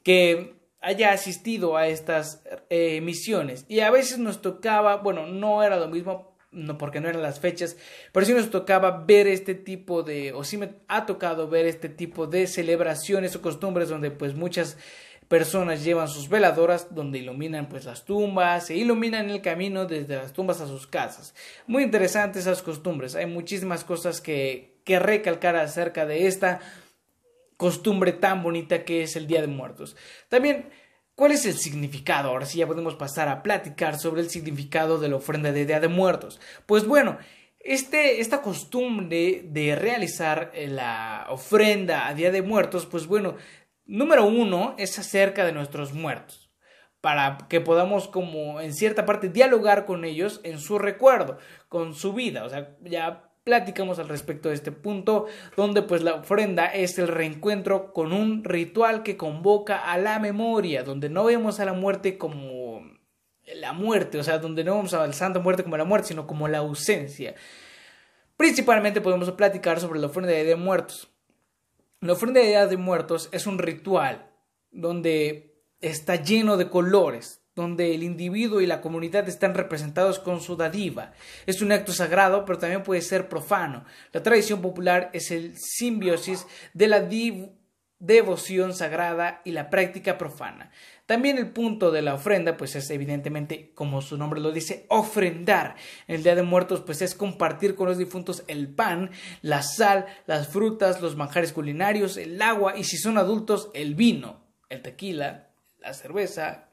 que 0.07 0.55
haya 0.81 1.11
asistido 1.11 1.77
a 1.77 1.89
estas 1.89 2.45
eh, 2.71 3.01
misiones 3.01 3.65
y 3.67 3.81
a 3.81 3.91
veces 3.91 4.21
nos 4.21 4.41
tocaba, 4.41 4.99
bueno, 4.99 5.27
no 5.27 5.65
era 5.65 5.79
lo 5.79 5.89
mismo 5.89 6.39
no 6.53 6.79
porque 6.79 7.01
no 7.01 7.09
eran 7.09 7.23
las 7.23 7.41
fechas, 7.41 7.77
pero 8.13 8.25
sí 8.25 8.33
nos 8.33 8.51
tocaba 8.51 9.03
ver 9.05 9.27
este 9.27 9.57
tipo 9.57 10.05
de, 10.05 10.33
o 10.33 10.45
sí 10.45 10.59
me 10.59 10.75
ha 10.87 11.07
tocado 11.07 11.49
ver 11.49 11.67
este 11.67 11.89
tipo 11.89 12.29
de 12.29 12.47
celebraciones 12.47 13.35
o 13.35 13.43
costumbres 13.43 13.89
donde 13.89 14.13
pues 14.13 14.37
muchas 14.37 14.79
personas 15.27 15.83
llevan 15.83 16.07
sus 16.07 16.29
veladoras 16.29 16.95
donde 16.95 17.19
iluminan 17.19 17.69
pues 17.69 17.85
las 17.85 18.05
tumbas 18.05 18.71
e 18.71 18.77
iluminan 18.77 19.29
el 19.29 19.43
camino 19.43 19.87
desde 19.87 20.15
las 20.15 20.33
tumbas 20.33 20.61
a 20.61 20.69
sus 20.69 20.87
casas. 20.87 21.35
Muy 21.67 21.83
interesantes 21.83 22.43
esas 22.43 22.63
costumbres, 22.63 23.17
hay 23.17 23.27
muchísimas 23.27 23.83
cosas 23.83 24.21
que, 24.21 24.79
que 24.85 25.01
recalcar 25.01 25.57
acerca 25.57 26.07
de 26.07 26.29
esta 26.29 26.61
costumbre 27.57 28.13
tan 28.13 28.43
bonita 28.43 28.85
que 28.85 29.03
es 29.03 29.17
el 29.17 29.27
Día 29.27 29.41
de 29.41 29.47
Muertos. 29.47 29.97
También, 30.29 30.71
¿cuál 31.15 31.33
es 31.33 31.47
el 31.47 31.55
significado? 31.55 32.29
Ahora 32.29 32.47
sí 32.47 32.59
ya 32.59 32.67
podemos 32.67 32.95
pasar 32.95 33.29
a 33.29 33.43
platicar 33.43 33.99
sobre 33.99 34.21
el 34.21 34.31
significado 34.31 34.99
de 34.99 35.09
la 35.09 35.17
ofrenda 35.17 35.53
de 35.53 35.67
Día 35.67 35.81
de 35.81 35.89
Muertos. 35.89 36.41
Pues 36.67 36.87
bueno, 36.87 37.19
este, 37.61 38.21
esta 38.21 38.43
costumbre 38.43 39.43
de 39.45 39.75
realizar 39.75 40.53
eh, 40.55 40.69
la 40.69 41.27
ofrenda 41.31 42.07
a 42.07 42.15
Día 42.15 42.31
de 42.31 42.43
Muertos, 42.43 42.87
pues 42.87 43.07
bueno, 43.07 43.37
número 43.85 44.25
uno 44.25 44.75
es 44.79 44.99
acerca 44.99 45.45
de 45.45 45.53
nuestros 45.53 45.93
muertos 45.93 46.47
para 47.01 47.39
que 47.49 47.61
podamos 47.61 48.09
como 48.09 48.61
en 48.61 48.75
cierta 48.75 49.07
parte 49.07 49.29
dialogar 49.29 49.87
con 49.87 50.05
ellos 50.05 50.41
en 50.43 50.59
su 50.59 50.79
recuerdo, 50.79 51.39
con 51.69 51.95
su 51.95 52.13
vida, 52.13 52.45
o 52.45 52.49
sea, 52.49 52.77
ya 52.83 53.31
platicamos 53.47 54.01
al 54.01 54.09
respecto 54.09 54.49
de 54.49 54.57
este 54.57 54.73
punto, 54.73 55.27
donde 55.57 55.81
pues 55.81 56.03
la 56.03 56.15
ofrenda 56.15 56.67
es 56.67 56.99
el 56.99 57.07
reencuentro 57.07 57.93
con 57.93 58.13
un 58.13 58.43
ritual 58.43 59.05
que 59.05 59.17
convoca 59.17 59.79
a 59.93 59.99
la 59.99 60.19
memoria, 60.19 60.83
donde 60.83 61.09
no 61.09 61.23
vemos 61.27 61.61
a 61.61 61.65
la 61.65 61.73
muerte 61.73 62.19
como 62.19 62.83
la 63.45 63.73
muerte, 63.73 64.19
o 64.19 64.25
sea, 64.25 64.39
donde 64.39 64.65
no 64.65 64.75
vemos 64.75 64.95
a 64.95 65.07
la 65.07 65.39
muerte 65.39 65.63
como 65.63 65.77
la 65.77 65.85
muerte, 65.85 66.09
sino 66.09 66.27
como 66.27 66.49
la 66.49 66.59
ausencia. 66.59 67.37
Principalmente 68.37 69.01
podemos 69.01 69.31
platicar 69.31 69.79
sobre 69.79 70.01
la 70.01 70.09
ofrenda 70.09 70.33
de 70.33 70.43
Día 70.43 70.57
de 70.57 70.57
Muertos. 70.57 71.13
La 72.01 72.15
ofrenda 72.15 72.41
de 72.41 72.49
Día 72.49 72.67
de 72.67 72.77
Muertos 72.77 73.29
es 73.31 73.47
un 73.47 73.61
ritual 73.61 74.29
donde 74.73 75.55
está 75.81 76.17
lleno 76.17 76.57
de 76.57 76.69
colores, 76.69 77.46
donde 77.57 77.95
el 77.95 78.03
individuo 78.03 78.61
y 78.61 78.67
la 78.67 78.83
comunidad 78.83 79.29
están 79.29 79.55
representados 79.55 80.19
con 80.19 80.43
su 80.43 80.57
dadiva. 80.57 81.13
Es 81.47 81.63
un 81.63 81.73
acto 81.73 81.93
sagrado, 81.93 82.45
pero 82.45 82.59
también 82.59 82.83
puede 82.83 83.01
ser 83.01 83.31
profano. 83.31 83.85
La 84.13 84.23
tradición 84.23 84.61
popular 84.61 85.11
es 85.15 85.31
el 85.31 85.57
simbiosis 85.57 86.47
de 86.75 86.87
la 86.87 87.09
devoción 87.99 88.75
sagrada 88.75 89.41
y 89.43 89.53
la 89.53 89.71
práctica 89.71 90.19
profana. 90.19 90.71
También 91.07 91.39
el 91.39 91.51
punto 91.51 91.91
de 91.91 92.03
la 92.03 92.15
ofrenda, 92.15 92.59
pues 92.59 92.77
es 92.77 92.91
evidentemente, 92.91 93.73
como 93.75 94.03
su 94.03 94.19
nombre 94.19 94.41
lo 94.41 94.53
dice, 94.53 94.85
ofrendar. 94.91 95.77
El 96.07 96.23
Día 96.23 96.35
de 96.35 96.43
Muertos, 96.43 96.83
pues 96.83 97.01
es 97.01 97.15
compartir 97.15 97.75
con 97.75 97.89
los 97.89 97.97
difuntos 97.97 98.45
el 98.49 98.69
pan, 98.69 99.13
la 99.41 99.63
sal, 99.63 100.05
las 100.27 100.49
frutas, 100.49 101.01
los 101.01 101.17
manjares 101.17 101.55
culinarios, 101.55 102.19
el 102.19 102.43
agua 102.43 102.77
y 102.77 102.85
si 102.85 102.99
son 102.99 103.17
adultos, 103.17 103.71
el 103.73 103.95
vino, 103.95 104.45
el 104.69 104.83
tequila, 104.83 105.49
la 105.81 105.95
cerveza, 105.95 106.66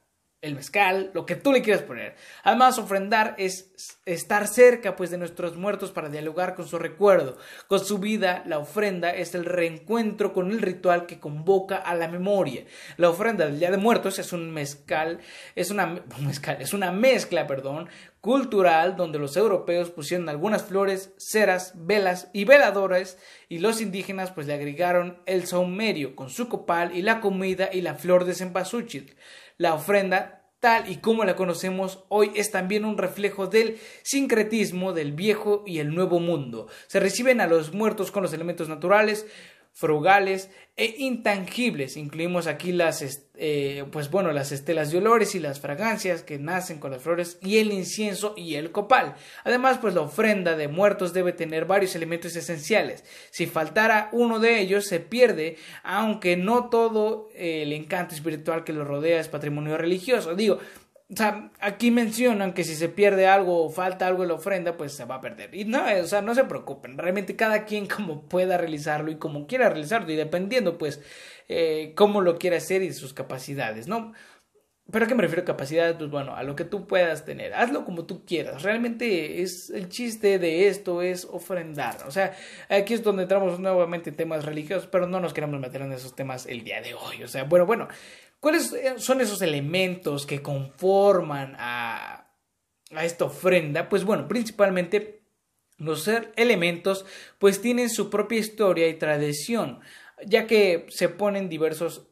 el 0.43 0.55
mezcal, 0.55 1.09
lo 1.13 1.25
que 1.25 1.37
tú 1.37 1.53
le 1.53 1.61
quieras 1.61 1.83
poner. 1.83 2.15
Además, 2.43 2.77
ofrendar 2.77 3.33
es 3.37 3.71
estar 4.05 4.47
cerca 4.47 4.95
pues 4.95 5.09
de 5.09 5.17
nuestros 5.17 5.55
muertos 5.55 5.91
para 5.91 6.09
dialogar 6.09 6.53
con 6.53 6.67
su 6.67 6.77
recuerdo, 6.77 7.37
con 7.67 7.79
su 7.79 7.97
vida. 7.97 8.43
La 8.45 8.59
ofrenda 8.59 9.09
es 9.09 9.33
el 9.35 9.45
reencuentro 9.45 10.33
con 10.33 10.51
el 10.51 10.61
ritual 10.61 11.05
que 11.05 11.19
convoca 11.19 11.77
a 11.77 11.95
la 11.95 12.09
memoria. 12.09 12.65
La 12.97 13.09
ofrenda 13.09 13.45
del 13.45 13.57
Día 13.57 13.71
de 13.71 13.77
Muertos 13.77 14.19
es 14.19 14.33
un 14.33 14.51
mezcal, 14.51 15.19
es 15.55 15.71
una 15.71 16.03
mezcal, 16.19 16.61
es 16.61 16.73
una 16.73 16.91
mezcla, 16.91 17.47
perdón, 17.47 17.87
cultural 18.19 18.97
donde 18.97 19.19
los 19.19 19.37
europeos 19.37 19.91
pusieron 19.91 20.27
algunas 20.27 20.63
flores, 20.63 21.13
ceras, 21.17 21.73
velas 21.75 22.29
y 22.33 22.43
veladores 22.43 23.17
y 23.47 23.59
los 23.59 23.79
indígenas 23.81 24.31
pues 24.31 24.47
le 24.47 24.53
agregaron 24.53 25.21
el 25.25 25.45
saumerio 25.45 26.15
con 26.17 26.29
su 26.29 26.49
copal 26.49 26.95
y 26.95 27.01
la 27.01 27.21
comida 27.21 27.69
y 27.71 27.81
la 27.81 27.95
flor 27.95 28.25
de 28.25 28.33
cempasúchil. 28.33 29.15
La 29.57 29.73
ofrenda, 29.73 30.43
tal 30.59 30.89
y 30.89 30.97
como 30.97 31.25
la 31.25 31.35
conocemos 31.35 32.05
hoy, 32.09 32.31
es 32.35 32.51
también 32.51 32.85
un 32.85 32.97
reflejo 32.97 33.47
del 33.47 33.77
sincretismo 34.01 34.93
del 34.93 35.11
viejo 35.11 35.63
y 35.67 35.79
el 35.79 35.93
nuevo 35.93 36.19
mundo. 36.19 36.67
Se 36.87 36.99
reciben 36.99 37.41
a 37.41 37.47
los 37.47 37.73
muertos 37.73 38.11
con 38.11 38.23
los 38.23 38.33
elementos 38.33 38.69
naturales, 38.69 39.27
frugales 39.73 40.49
e 40.75 40.95
intangibles. 40.99 41.97
Incluimos 41.97 42.47
aquí 42.47 42.71
las, 42.71 43.03
eh, 43.35 43.85
pues 43.91 44.09
bueno, 44.09 44.31
las 44.31 44.51
estelas 44.51 44.91
de 44.91 44.99
olores 44.99 45.35
y 45.35 45.39
las 45.39 45.59
fragancias 45.59 46.23
que 46.23 46.39
nacen 46.39 46.79
con 46.79 46.91
las 46.91 47.01
flores 47.01 47.37
y 47.41 47.57
el 47.57 47.71
incienso 47.71 48.33
y 48.37 48.55
el 48.55 48.71
copal. 48.71 49.15
Además, 49.43 49.79
pues 49.79 49.93
la 49.93 50.01
ofrenda 50.01 50.55
de 50.55 50.67
muertos 50.67 51.13
debe 51.13 51.33
tener 51.33 51.65
varios 51.65 51.95
elementos 51.95 52.35
esenciales. 52.35 53.03
Si 53.31 53.45
faltara 53.47 54.09
uno 54.13 54.39
de 54.39 54.59
ellos, 54.59 54.85
se 54.85 54.99
pierde, 54.99 55.57
aunque 55.83 56.37
no 56.37 56.69
todo 56.69 57.29
el 57.35 57.73
encanto 57.73 58.15
espiritual 58.15 58.63
que 58.63 58.73
lo 58.73 58.85
rodea 58.85 59.19
es 59.19 59.27
patrimonio 59.27 59.77
religioso. 59.77 60.35
Digo, 60.35 60.59
o 61.13 61.15
sea, 61.15 61.51
aquí 61.59 61.91
mencionan 61.91 62.53
que 62.53 62.63
si 62.63 62.75
se 62.75 62.89
pierde 62.89 63.27
algo 63.27 63.65
o 63.65 63.69
falta 63.69 64.07
algo 64.07 64.23
en 64.23 64.29
la 64.29 64.35
ofrenda, 64.35 64.77
pues 64.77 64.93
se 64.93 65.05
va 65.05 65.15
a 65.15 65.21
perder. 65.21 65.53
Y 65.53 65.65
no, 65.65 65.83
o 66.01 66.07
sea, 66.07 66.23
no 66.23 66.33
se 66.33 66.43
preocupen. 66.45 66.97
Realmente 66.97 67.35
cada 67.35 67.65
quien 67.65 67.85
como 67.95 68.23
pueda 68.27 68.57
realizarlo 68.57 69.11
y 69.11 69.17
como 69.17 69.45
quiera 69.45 69.69
realizarlo 69.69 70.11
y 70.11 70.15
dependiendo, 70.15 70.77
pues, 70.77 71.01
eh, 71.49 71.93
cómo 71.95 72.21
lo 72.21 72.39
quiera 72.39 72.57
hacer 72.57 72.81
y 72.81 72.93
sus 72.93 73.13
capacidades, 73.13 73.87
¿no? 73.87 74.13
¿Pero 74.91 75.05
a 75.05 75.07
qué 75.07 75.15
me 75.15 75.21
refiero 75.21 75.43
a 75.43 75.45
capacidades? 75.45 75.95
Pues 75.95 76.09
bueno, 76.09 76.35
a 76.35 76.43
lo 76.43 76.55
que 76.55 76.65
tú 76.65 76.87
puedas 76.87 77.23
tener. 77.25 77.53
Hazlo 77.53 77.85
como 77.85 78.05
tú 78.05 78.25
quieras. 78.25 78.63
Realmente 78.63 79.41
es 79.41 79.69
el 79.69 79.87
chiste 79.87 80.39
de 80.39 80.67
esto 80.67 81.01
es 81.01 81.25
ofrendar. 81.25 82.05
O 82.05 82.11
sea, 82.11 82.33
aquí 82.69 82.93
es 82.93 83.01
donde 83.01 83.23
entramos 83.23 83.59
nuevamente 83.59 84.09
en 84.09 84.17
temas 84.17 84.45
religiosos, 84.45 84.87
pero 84.91 85.07
no 85.07 85.19
nos 85.21 85.33
queremos 85.33 85.59
meter 85.59 85.81
en 85.83 85.93
esos 85.93 86.15
temas 86.15 86.45
el 86.47 86.63
día 86.63 86.81
de 86.81 86.95
hoy. 86.95 87.23
O 87.23 87.27
sea, 87.29 87.45
bueno, 87.45 87.65
bueno, 87.65 87.87
¿Cuáles 88.43 88.75
son 88.97 89.21
esos 89.21 89.41
elementos 89.41 90.25
que 90.25 90.41
conforman 90.41 91.55
a, 91.57 92.27
esta 92.91 93.23
ofrenda? 93.23 93.87
Pues 93.87 94.03
bueno, 94.03 94.27
principalmente 94.27 95.23
los 95.77 96.09
elementos 96.35 97.05
pues 97.39 97.61
tienen 97.61 97.89
su 97.89 98.09
propia 98.09 98.39
historia 98.39 98.89
y 98.89 98.95
tradición, 98.95 99.79
ya 100.27 100.45
que 100.45 100.87
se 100.89 101.07
ponen 101.07 101.47
diversos 101.47 102.09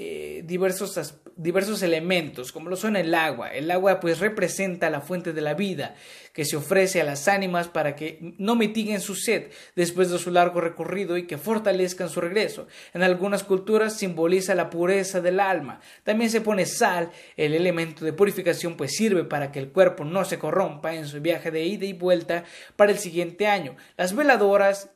eh, 0.00 0.42
diversos, 0.44 1.16
diversos 1.34 1.82
elementos, 1.82 2.52
como 2.52 2.70
lo 2.70 2.76
son 2.76 2.94
el 2.94 3.12
agua. 3.16 3.48
El 3.48 3.68
agua 3.68 3.98
pues 3.98 4.20
representa 4.20 4.90
la 4.90 5.00
fuente 5.00 5.32
de 5.32 5.40
la 5.40 5.54
vida 5.54 5.96
que 6.32 6.44
se 6.44 6.56
ofrece 6.56 7.00
a 7.00 7.04
las 7.04 7.26
ánimas 7.26 7.66
para 7.66 7.96
que 7.96 8.34
no 8.38 8.54
mitiguen 8.54 9.00
su 9.00 9.16
sed 9.16 9.50
después 9.74 10.08
de 10.08 10.20
su 10.20 10.30
largo 10.30 10.60
recorrido 10.60 11.16
y 11.16 11.26
que 11.26 11.36
fortalezcan 11.36 12.10
su 12.10 12.20
regreso. 12.20 12.68
En 12.94 13.02
algunas 13.02 13.42
culturas 13.42 13.98
simboliza 13.98 14.54
la 14.54 14.70
pureza 14.70 15.20
del 15.20 15.40
alma. 15.40 15.80
También 16.04 16.30
se 16.30 16.42
pone 16.42 16.64
sal, 16.64 17.10
el 17.36 17.52
elemento 17.52 18.04
de 18.04 18.12
purificación 18.12 18.76
pues 18.76 18.92
sirve 18.92 19.24
para 19.24 19.50
que 19.50 19.58
el 19.58 19.72
cuerpo 19.72 20.04
no 20.04 20.24
se 20.24 20.38
corrompa 20.38 20.94
en 20.94 21.08
su 21.08 21.20
viaje 21.20 21.50
de 21.50 21.64
ida 21.64 21.86
y 21.86 21.92
vuelta 21.92 22.44
para 22.76 22.92
el 22.92 22.98
siguiente 22.98 23.48
año. 23.48 23.74
Las 23.96 24.14
veladoras 24.14 24.90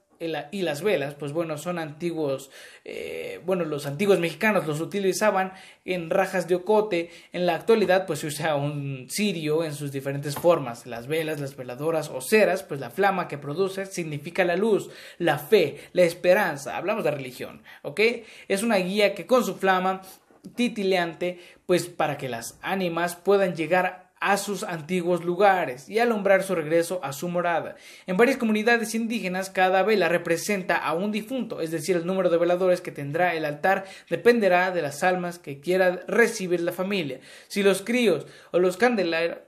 y 0.51 0.63
las 0.63 0.83
velas, 0.83 1.15
pues 1.15 1.33
bueno, 1.33 1.59
son 1.59 1.79
antiguos, 1.79 2.51
eh, 2.85 3.41
bueno, 3.45 3.65
los 3.65 3.87
antiguos 3.87 4.19
mexicanos 4.19 4.67
los 4.67 4.81
utilizaban 4.81 5.53
en 5.85 6.11
rajas 6.11 6.49
de 6.49 6.55
ocote, 6.55 7.11
en 7.33 7.47
la 7.47 7.55
actualidad 7.55 8.07
pues 8.07 8.21
se 8.21 8.29
usa 8.29 8.55
un 8.55 9.09
cirio 9.11 9.65
en 9.65 9.75
sus 9.75 9.93
diferentes 9.93 10.35
formas, 10.37 10.87
las 10.87 11.07
velas, 11.07 11.41
las 11.41 11.57
veladoras 11.57 12.09
o 12.09 12.21
ceras, 12.21 12.63
pues 12.63 12.81
la 12.81 12.91
flama 12.91 13.29
que 13.29 13.39
produce 13.39 13.87
significa 13.87 14.45
la 14.45 14.57
luz, 14.57 14.91
la 15.19 15.39
fe, 15.39 15.79
la 15.93 16.03
esperanza, 16.03 16.77
hablamos 16.77 17.05
de 17.05 17.11
religión, 17.11 17.63
¿ok? 17.83 18.01
Es 18.49 18.63
una 18.63 18.77
guía 18.77 19.15
que 19.15 19.27
con 19.27 19.45
su 19.45 19.57
flama 19.57 20.03
titileante, 20.55 21.39
pues 21.67 21.87
para 21.89 22.19
que 22.19 22.29
las 22.29 22.59
ánimas 22.63 23.17
puedan 23.17 23.55
llegar 23.55 24.02
a 24.23 24.37
sus 24.37 24.63
antiguos 24.63 25.25
lugares 25.25 25.89
y 25.89 25.99
alumbrar 25.99 26.45
su 26.45 26.55
regreso 26.55 27.01
a 27.03 27.13
su 27.13 27.29
morada. 27.29 27.75
En 28.07 28.17
varias 28.17 28.37
comunidades 28.37 28.95
indígenas 28.95 29.51
cada 29.51 29.83
vela 29.83 30.09
representa 30.09 30.77
a 30.77 30.95
un 30.95 31.11
difunto, 31.11 31.61
es 31.61 31.73
decir, 31.73 31.97
el 31.97 32.07
número 32.07 32.31
de 32.31 32.39
veladores 32.39 32.81
que 32.81 32.93
tendrá 32.93 33.35
el 33.35 33.45
altar 33.45 33.85
dependerá 34.09 34.71
de 34.71 34.81
las 34.81 35.03
almas 35.03 35.41
que 35.41 35.59
quiera 35.59 36.05
recibir 36.07 36.61
la 36.61 36.71
familia. 36.71 37.19
Si 37.49 37.65
los 37.65 37.83
críos 37.83 38.29
o 38.53 38.61
los, 38.61 38.79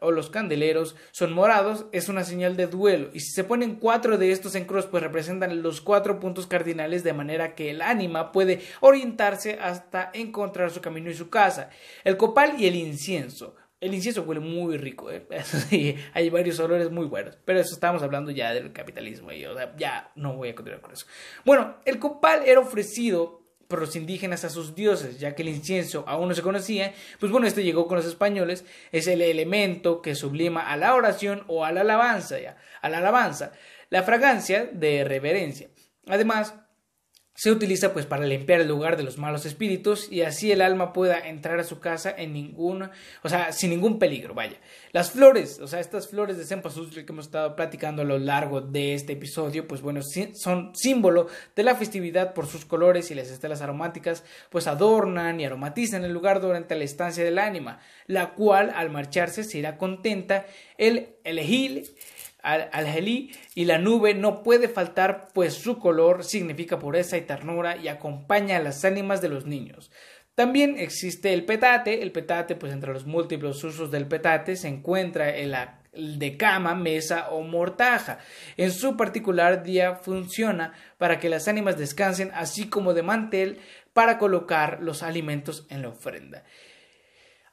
o 0.00 0.10
los 0.10 0.30
candeleros 0.30 0.96
son 1.12 1.32
morados, 1.32 1.86
es 1.92 2.08
una 2.08 2.24
señal 2.24 2.56
de 2.56 2.66
duelo, 2.66 3.10
y 3.12 3.20
si 3.20 3.30
se 3.32 3.44
ponen 3.44 3.76
cuatro 3.76 4.18
de 4.18 4.32
estos 4.32 4.56
en 4.56 4.64
cruz, 4.64 4.86
pues 4.86 5.04
representan 5.04 5.62
los 5.62 5.80
cuatro 5.80 6.18
puntos 6.18 6.48
cardinales 6.48 7.04
de 7.04 7.12
manera 7.12 7.54
que 7.54 7.70
el 7.70 7.80
ánima 7.80 8.32
puede 8.32 8.60
orientarse 8.80 9.56
hasta 9.60 10.10
encontrar 10.14 10.72
su 10.72 10.80
camino 10.80 11.10
y 11.10 11.14
su 11.14 11.30
casa. 11.30 11.70
El 12.02 12.16
copal 12.16 12.54
y 12.58 12.66
el 12.66 12.74
incienso 12.74 13.54
el 13.84 13.92
incienso 13.92 14.22
huele 14.22 14.40
muy 14.40 14.78
rico, 14.78 15.10
¿eh? 15.10 15.26
hay 16.14 16.30
varios 16.30 16.58
olores 16.58 16.90
muy 16.90 17.04
buenos, 17.04 17.36
pero 17.44 17.60
eso 17.60 17.74
estamos 17.74 18.02
hablando 18.02 18.30
ya 18.30 18.54
del 18.54 18.72
capitalismo 18.72 19.30
y 19.30 19.44
o 19.44 19.54
sea, 19.54 19.76
ya 19.76 20.10
no 20.14 20.34
voy 20.36 20.48
a 20.48 20.54
continuar 20.54 20.80
con 20.80 20.92
eso. 20.92 21.06
Bueno, 21.44 21.76
el 21.84 21.98
copal 21.98 22.44
era 22.46 22.60
ofrecido 22.60 23.42
por 23.68 23.80
los 23.80 23.94
indígenas 23.94 24.42
a 24.44 24.48
sus 24.48 24.74
dioses, 24.74 25.20
ya 25.20 25.34
que 25.34 25.42
el 25.42 25.50
incienso 25.50 26.04
aún 26.06 26.28
no 26.28 26.34
se 26.34 26.40
conocía, 26.40 26.94
pues 27.20 27.30
bueno, 27.30 27.46
este 27.46 27.62
llegó 27.62 27.86
con 27.86 27.98
los 27.98 28.06
españoles, 28.06 28.64
es 28.90 29.06
el 29.06 29.20
elemento 29.20 30.00
que 30.00 30.14
sublima 30.14 30.70
a 30.70 30.78
la 30.78 30.94
oración 30.94 31.44
o 31.46 31.66
a 31.66 31.72
la 31.72 31.82
alabanza, 31.82 32.40
ya, 32.40 32.56
a 32.80 32.88
la 32.88 32.98
alabanza, 32.98 33.52
la 33.90 34.02
fragancia 34.02 34.64
de 34.72 35.04
reverencia. 35.04 35.68
Además, 36.06 36.54
se 37.34 37.50
utiliza 37.50 37.92
pues 37.92 38.06
para 38.06 38.26
limpiar 38.26 38.60
el 38.60 38.68
lugar 38.68 38.96
de 38.96 39.02
los 39.02 39.18
malos 39.18 39.44
espíritus 39.44 40.10
y 40.10 40.22
así 40.22 40.52
el 40.52 40.62
alma 40.62 40.92
pueda 40.92 41.18
entrar 41.18 41.58
a 41.58 41.64
su 41.64 41.80
casa 41.80 42.14
en 42.16 42.32
ningún, 42.32 42.88
o 43.22 43.28
sea, 43.28 43.50
sin 43.50 43.70
ningún 43.70 43.98
peligro, 43.98 44.34
vaya. 44.34 44.56
Las 44.92 45.10
flores, 45.10 45.58
o 45.58 45.66
sea, 45.66 45.80
estas 45.80 46.08
flores 46.08 46.38
de 46.38 46.44
cempasúchil 46.44 47.04
que 47.04 47.12
hemos 47.12 47.26
estado 47.26 47.56
platicando 47.56 48.02
a 48.02 48.04
lo 48.04 48.18
largo 48.18 48.60
de 48.60 48.94
este 48.94 49.14
episodio, 49.14 49.66
pues 49.66 49.82
bueno, 49.82 50.00
son 50.34 50.70
símbolo 50.76 51.26
de 51.56 51.64
la 51.64 51.74
festividad 51.74 52.34
por 52.34 52.46
sus 52.46 52.64
colores 52.64 53.10
y 53.10 53.16
las 53.16 53.28
estelas 53.28 53.62
aromáticas, 53.62 54.22
pues 54.48 54.68
adornan 54.68 55.40
y 55.40 55.44
aromatizan 55.44 56.04
el 56.04 56.12
lugar 56.12 56.40
durante 56.40 56.76
la 56.76 56.84
estancia 56.84 57.24
del 57.24 57.40
ánima, 57.40 57.80
la 58.06 58.34
cual 58.34 58.72
al 58.76 58.90
marcharse 58.90 59.42
se 59.42 59.58
irá 59.58 59.76
contenta 59.76 60.46
el 60.78 61.16
elegir 61.24 61.96
al, 62.44 62.98
y 63.54 63.64
la 63.64 63.78
nube 63.78 64.14
no 64.14 64.42
puede 64.42 64.68
faltar, 64.68 65.28
pues 65.32 65.54
su 65.54 65.78
color 65.78 66.24
significa 66.24 66.78
pureza 66.78 67.16
y 67.16 67.22
ternura 67.22 67.76
y 67.76 67.88
acompaña 67.88 68.58
a 68.58 68.62
las 68.62 68.84
ánimas 68.84 69.22
de 69.22 69.30
los 69.30 69.46
niños. 69.46 69.90
También 70.34 70.76
existe 70.78 71.32
el 71.32 71.44
petate, 71.44 72.02
el 72.02 72.12
petate 72.12 72.54
pues 72.56 72.72
entre 72.72 72.92
los 72.92 73.06
múltiples 73.06 73.62
usos 73.62 73.90
del 73.90 74.08
petate 74.08 74.56
se 74.56 74.68
encuentra 74.68 75.30
el 75.30 76.18
de 76.18 76.36
cama, 76.36 76.74
mesa 76.74 77.30
o 77.30 77.42
mortaja. 77.42 78.18
En 78.56 78.72
su 78.72 78.96
particular 78.96 79.62
día 79.62 79.94
funciona 79.94 80.74
para 80.98 81.20
que 81.20 81.28
las 81.28 81.48
ánimas 81.48 81.78
descansen 81.78 82.30
así 82.34 82.68
como 82.68 82.94
de 82.94 83.02
mantel 83.02 83.58
para 83.92 84.18
colocar 84.18 84.82
los 84.82 85.02
alimentos 85.02 85.66
en 85.70 85.82
la 85.82 85.88
ofrenda. 85.88 86.44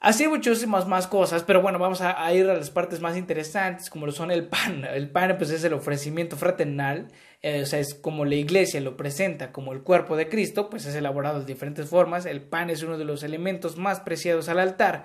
Así 0.02 0.28
muchísimas 0.28 0.88
más 0.88 1.06
cosas, 1.06 1.44
pero 1.44 1.62
bueno, 1.62 1.78
vamos 1.78 2.02
a, 2.02 2.34
ir 2.34 2.50
a 2.50 2.56
las 2.56 2.72
partes 2.72 3.02
más 3.02 3.16
interesantes, 3.16 3.88
como 3.88 4.08
lo 4.08 4.12
son 4.12 4.32
el 4.32 4.48
pan. 4.48 4.84
El 4.92 5.12
pan, 5.12 5.36
pues, 5.38 5.52
es 5.52 5.64
el 5.64 5.74
ofrecimiento 5.74 6.36
fraternal, 6.38 7.10
eh, 7.44 7.62
o 7.62 7.66
sea, 7.68 7.78
es 7.78 7.94
como 7.94 8.26
la 8.26 8.34
iglesia 8.34 8.82
lo 8.82 8.98
presenta 8.98 9.52
como 9.52 9.74
el 9.74 9.84
cuerpo 9.84 10.16
de 10.16 10.28
Cristo, 10.28 10.72
pues 10.72 10.88
es 10.88 10.96
elaborado 10.96 11.40
de 11.42 11.46
diferentes 11.46 11.88
formas. 11.88 12.26
El 12.26 12.42
pan 12.42 12.72
es 12.72 12.82
uno 12.82 12.98
de 12.98 13.06
los 13.06 13.22
elementos 13.22 13.78
más 13.78 14.00
preciados 14.00 14.50
al 14.50 14.60
altar. 14.60 15.04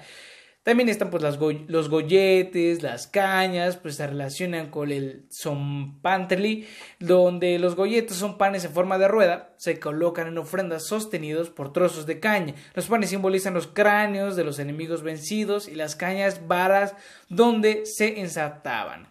También 0.67 0.89
están 0.89 1.11
pues 1.11 1.23
los 1.23 1.89
golletes, 1.89 2.83
las 2.83 3.07
cañas, 3.07 3.77
pues 3.77 3.95
se 3.95 4.07
relacionan 4.09 4.69
con 4.69 4.91
el 4.91 5.29
zompantli, 5.31 6.67
donde 6.99 7.61
los 7.61 7.77
golletes 7.77 8.17
son 8.17 8.37
panes 8.37 8.65
en 8.65 8.73
forma 8.73 8.99
de 8.99 9.07
rueda, 9.07 9.55
se 9.59 9.79
colocan 9.79 10.27
en 10.27 10.39
ofrendas 10.39 10.89
sostenidos 10.89 11.51
por 11.51 11.73
trozos 11.73 12.05
de 12.05 12.19
caña. 12.19 12.57
Los 12.75 12.89
panes 12.89 13.11
simbolizan 13.11 13.55
los 13.55 13.69
cráneos 13.69 14.35
de 14.35 14.43
los 14.43 14.59
enemigos 14.59 15.05
vencidos 15.05 15.69
y 15.69 15.77
las 15.77 15.95
cañas 15.95 16.49
varas 16.49 16.97
donde 17.29 17.87
se 17.87 18.19
ensartaban. 18.19 19.07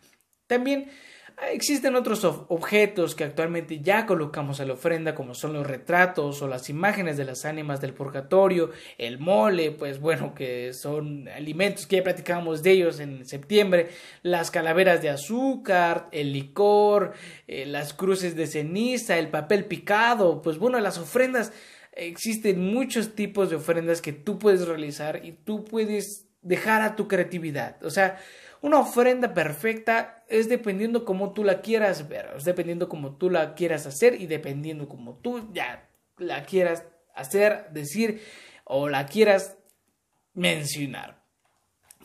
También 0.47 0.91
Existen 1.51 1.95
otros 1.95 2.23
objetos 2.23 3.13
que 3.13 3.25
actualmente 3.25 3.81
ya 3.81 4.05
colocamos 4.05 4.61
a 4.61 4.65
la 4.65 4.73
ofrenda, 4.73 5.15
como 5.15 5.33
son 5.33 5.51
los 5.51 5.67
retratos 5.67 6.41
o 6.41 6.47
las 6.47 6.69
imágenes 6.69 7.17
de 7.17 7.25
las 7.25 7.43
ánimas 7.43 7.81
del 7.81 7.93
purgatorio, 7.93 8.71
el 8.97 9.19
mole, 9.19 9.71
pues 9.71 9.99
bueno, 9.99 10.33
que 10.33 10.71
son 10.73 11.27
alimentos 11.27 11.87
que 11.87 11.97
ya 11.97 12.03
platicábamos 12.03 12.63
de 12.63 12.71
ellos 12.71 13.01
en 13.01 13.25
septiembre, 13.25 13.89
las 14.23 14.49
calaveras 14.49 15.01
de 15.01 15.09
azúcar, 15.09 16.07
el 16.13 16.31
licor, 16.31 17.11
eh, 17.47 17.65
las 17.65 17.93
cruces 17.93 18.37
de 18.37 18.47
ceniza, 18.47 19.17
el 19.17 19.27
papel 19.27 19.65
picado, 19.65 20.41
pues 20.41 20.57
bueno, 20.57 20.79
las 20.79 20.97
ofrendas, 20.97 21.51
existen 21.91 22.73
muchos 22.73 23.13
tipos 23.13 23.49
de 23.49 23.57
ofrendas 23.57 24.01
que 24.01 24.13
tú 24.13 24.39
puedes 24.39 24.65
realizar 24.65 25.25
y 25.25 25.33
tú 25.33 25.65
puedes 25.65 26.27
dejar 26.41 26.81
a 26.81 26.95
tu 26.95 27.07
creatividad. 27.07 27.83
O 27.83 27.89
sea, 27.89 28.19
una 28.65 28.79
ofrenda 28.79 29.31
perfecta 29.31 30.23
es 30.27 30.49
dependiendo 30.49 31.05
como 31.05 31.33
tú 31.33 31.43
la 31.43 31.61
quieras 31.61 32.09
ver, 32.09 32.31
es 32.35 32.45
dependiendo 32.45 32.89
como 32.89 33.15
tú 33.15 33.29
la 33.29 33.53
quieras 33.53 33.85
hacer 33.85 34.19
y 34.19 34.25
dependiendo 34.25 34.89
como 34.89 35.19
tú 35.19 35.53
ya 35.53 35.87
la 36.17 36.45
quieras 36.45 36.83
hacer, 37.13 37.67
decir 37.71 38.23
o 38.63 38.89
la 38.89 39.05
quieras 39.05 39.57
mencionar. 40.33 41.23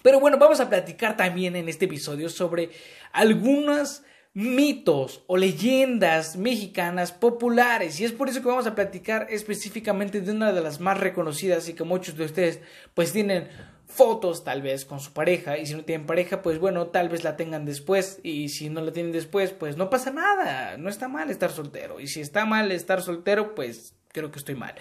Pero 0.03 0.20
bueno, 0.20 0.37
vamos 0.37 0.61
a 0.61 0.68
platicar 0.68 1.16
también 1.16 1.57
en 1.57 1.70
este 1.70 1.87
episodio 1.87 2.29
sobre 2.29 2.68
algunos 3.12 4.03
mitos 4.35 5.25
o 5.29 5.38
leyendas 5.38 6.37
mexicanas 6.37 7.11
populares 7.11 7.99
y 8.01 8.05
es 8.05 8.12
por 8.12 8.29
eso 8.29 8.42
que 8.42 8.49
vamos 8.49 8.66
a 8.66 8.75
platicar 8.75 9.27
específicamente 9.31 10.20
de 10.20 10.31
una 10.31 10.53
de 10.53 10.61
las 10.61 10.79
más 10.79 11.01
reconocidas 11.01 11.68
y 11.68 11.75
que 11.75 11.85
muchos 11.85 12.16
de 12.16 12.27
ustedes 12.27 12.61
pues 12.94 13.12
tienen 13.12 13.49
fotos 13.90 14.44
tal 14.44 14.62
vez 14.62 14.85
con 14.85 15.00
su 15.00 15.12
pareja 15.12 15.59
y 15.59 15.66
si 15.66 15.74
no 15.74 15.85
tienen 15.85 16.07
pareja 16.07 16.42
pues 16.42 16.59
bueno 16.59 16.87
tal 16.87 17.09
vez 17.09 17.24
la 17.24 17.37
tengan 17.37 17.64
después 17.64 18.20
y 18.22 18.48
si 18.48 18.70
no 18.70 18.81
la 18.81 18.92
tienen 18.92 19.12
después 19.12 19.50
pues 19.50 19.76
no 19.76 19.90
pasa 19.90 20.11
nada 20.11 20.76
no 20.76 20.88
está 20.88 21.09
mal 21.09 21.31
estar 21.31 21.50
soltero 21.50 22.00
y 22.00 22.07
si 22.07 22.20
está 22.20 22.46
mal 22.46 22.72
estar 22.72 23.03
soltero 23.03 23.55
pues 23.55 23.94
creo 24.12 24.31
que 24.31 24.38
estoy 24.38 24.55
mal. 24.55 24.74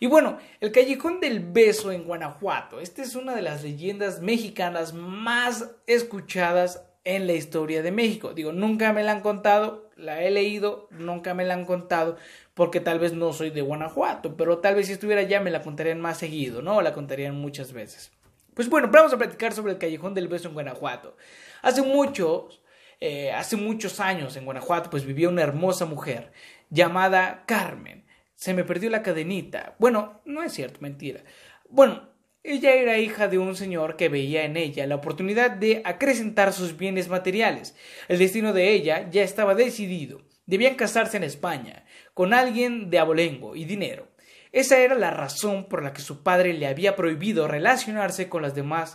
Y 0.00 0.06
bueno 0.06 0.38
el 0.60 0.72
callejón 0.72 1.20
del 1.20 1.40
beso 1.40 1.92
en 1.92 2.04
Guanajuato 2.04 2.80
esta 2.80 3.02
es 3.02 3.14
una 3.14 3.34
de 3.34 3.42
las 3.42 3.62
leyendas 3.62 4.20
mexicanas 4.20 4.94
más 4.94 5.70
escuchadas 5.86 6.82
en 7.04 7.26
la 7.26 7.34
historia 7.34 7.82
de 7.82 7.92
México. 7.92 8.34
Digo 8.34 8.52
nunca 8.52 8.92
me 8.92 9.04
la 9.04 9.12
han 9.12 9.20
contado 9.20 9.90
la 9.96 10.22
he 10.22 10.30
leído 10.30 10.88
nunca 10.90 11.34
me 11.34 11.44
la 11.44 11.54
han 11.54 11.64
contado 11.64 12.16
porque 12.54 12.80
tal 12.80 12.98
vez 12.98 13.12
no 13.12 13.32
soy 13.32 13.50
de 13.50 13.62
Guanajuato 13.62 14.36
pero 14.36 14.58
tal 14.58 14.74
vez 14.74 14.86
si 14.86 14.92
estuviera 14.92 15.22
allá 15.22 15.40
me 15.40 15.50
la 15.50 15.62
contarían 15.62 16.00
más 16.00 16.18
seguido 16.18 16.62
no 16.62 16.82
la 16.82 16.92
contarían 16.92 17.34
muchas 17.40 17.72
veces 17.72 18.12
pues 18.56 18.70
bueno, 18.70 18.88
vamos 18.90 19.12
a 19.12 19.18
platicar 19.18 19.52
sobre 19.52 19.72
el 19.72 19.78
Callejón 19.78 20.14
del 20.14 20.28
Beso 20.28 20.48
en 20.48 20.54
Guanajuato. 20.54 21.14
Hace 21.60 21.82
muchos, 21.82 22.62
eh, 23.00 23.30
hace 23.30 23.54
muchos 23.54 24.00
años 24.00 24.34
en 24.34 24.46
Guanajuato, 24.46 24.88
pues 24.88 25.04
vivía 25.04 25.28
una 25.28 25.42
hermosa 25.42 25.84
mujer 25.84 26.32
llamada 26.70 27.44
Carmen. 27.46 28.06
Se 28.34 28.54
me 28.54 28.64
perdió 28.64 28.88
la 28.88 29.02
cadenita. 29.02 29.76
Bueno, 29.78 30.22
no 30.24 30.42
es 30.42 30.54
cierto, 30.54 30.80
mentira. 30.80 31.20
Bueno, 31.68 32.08
ella 32.42 32.72
era 32.72 32.96
hija 32.96 33.28
de 33.28 33.36
un 33.36 33.56
señor 33.56 33.96
que 33.96 34.08
veía 34.08 34.46
en 34.46 34.56
ella 34.56 34.86
la 34.86 34.94
oportunidad 34.94 35.50
de 35.50 35.82
acrecentar 35.84 36.54
sus 36.54 36.78
bienes 36.78 37.08
materiales. 37.10 37.76
El 38.08 38.18
destino 38.18 38.54
de 38.54 38.70
ella 38.72 39.10
ya 39.10 39.22
estaba 39.22 39.54
decidido. 39.54 40.22
Debían 40.46 40.76
casarse 40.76 41.18
en 41.18 41.24
España, 41.24 41.84
con 42.14 42.32
alguien 42.32 42.88
de 42.88 43.00
abolengo 43.00 43.54
y 43.54 43.66
dinero. 43.66 44.08
Esa 44.56 44.78
era 44.78 44.94
la 44.94 45.10
razón 45.10 45.68
por 45.68 45.82
la 45.82 45.92
que 45.92 46.00
su 46.00 46.22
padre 46.22 46.54
le 46.54 46.66
había 46.66 46.96
prohibido 46.96 47.46
relacionarse 47.46 48.30
con, 48.30 48.42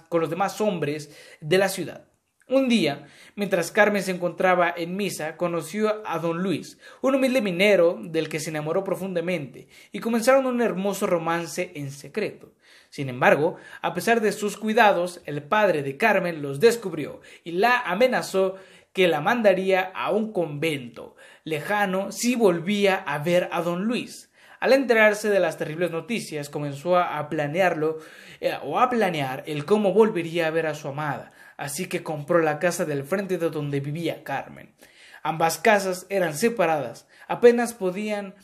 con 0.10 0.22
los 0.22 0.30
demás 0.32 0.60
hombres 0.60 1.16
de 1.40 1.60
la 1.60 1.70
ciudad. 1.70 2.08
Un 2.48 2.68
día, 2.68 3.06
mientras 3.36 3.70
Carmen 3.70 4.02
se 4.02 4.10
encontraba 4.10 4.74
en 4.76 4.96
misa, 4.96 5.38
conoció 5.38 6.02
a 6.04 6.18
don 6.18 6.42
Luis, 6.42 6.80
un 7.04 7.14
humilde 7.14 7.44
minero 7.44 8.00
del 8.02 8.28
que 8.28 8.40
se 8.40 8.50
enamoró 8.50 8.84
profundamente, 8.84 9.68
y 9.92 10.00
comenzaron 10.00 10.48
un 10.48 10.64
hermoso 10.64 11.06
romance 11.06 11.72
en 11.76 11.92
secreto. 11.92 12.56
Sin 12.90 13.08
embargo, 13.08 13.58
a 13.84 13.94
pesar 13.94 14.20
de 14.20 14.32
sus 14.32 14.58
cuidados, 14.58 15.22
el 15.28 15.44
padre 15.44 15.84
de 15.84 15.96
Carmen 15.96 16.42
los 16.42 16.60
descubrió 16.60 17.22
y 17.44 17.52
la 17.52 17.82
amenazó 17.82 18.56
que 18.94 19.08
la 19.08 19.22
mandaría 19.22 19.92
a 19.94 20.10
un 20.10 20.34
convento 20.34 21.16
lejano 21.44 22.12
si 22.12 22.34
volvía 22.34 22.96
a 22.96 23.20
ver 23.20 23.48
a 23.52 23.62
don 23.62 23.84
Luis. 23.84 24.31
Al 24.62 24.74
enterarse 24.74 25.30
de 25.30 25.40
las 25.40 25.58
terribles 25.58 25.90
noticias, 25.90 26.48
comenzó 26.48 26.96
a 26.96 27.28
planearlo 27.30 27.98
eh, 28.40 28.54
o 28.64 28.80
a 28.80 28.92
planear 28.92 29.44
el 29.48 29.66
cómo 29.66 29.92
volvería 29.92 30.46
a 30.46 30.52
ver 30.52 30.68
a 30.68 30.76
su 30.76 30.88
amada, 30.88 31.32
así 31.58 31.88
que 31.88 32.04
compró 32.04 32.40
la 32.42 32.60
casa 32.60 32.86
del 32.86 33.04
frente 33.04 33.40
de 33.40 33.50
donde 33.50 33.80
vivía 33.80 34.24
Carmen. 34.24 34.76
Ambas 35.24 35.58
casas 35.58 36.06
eran 36.10 36.38
separadas, 36.38 37.08
apenas 37.28 37.74
podían 37.74 38.36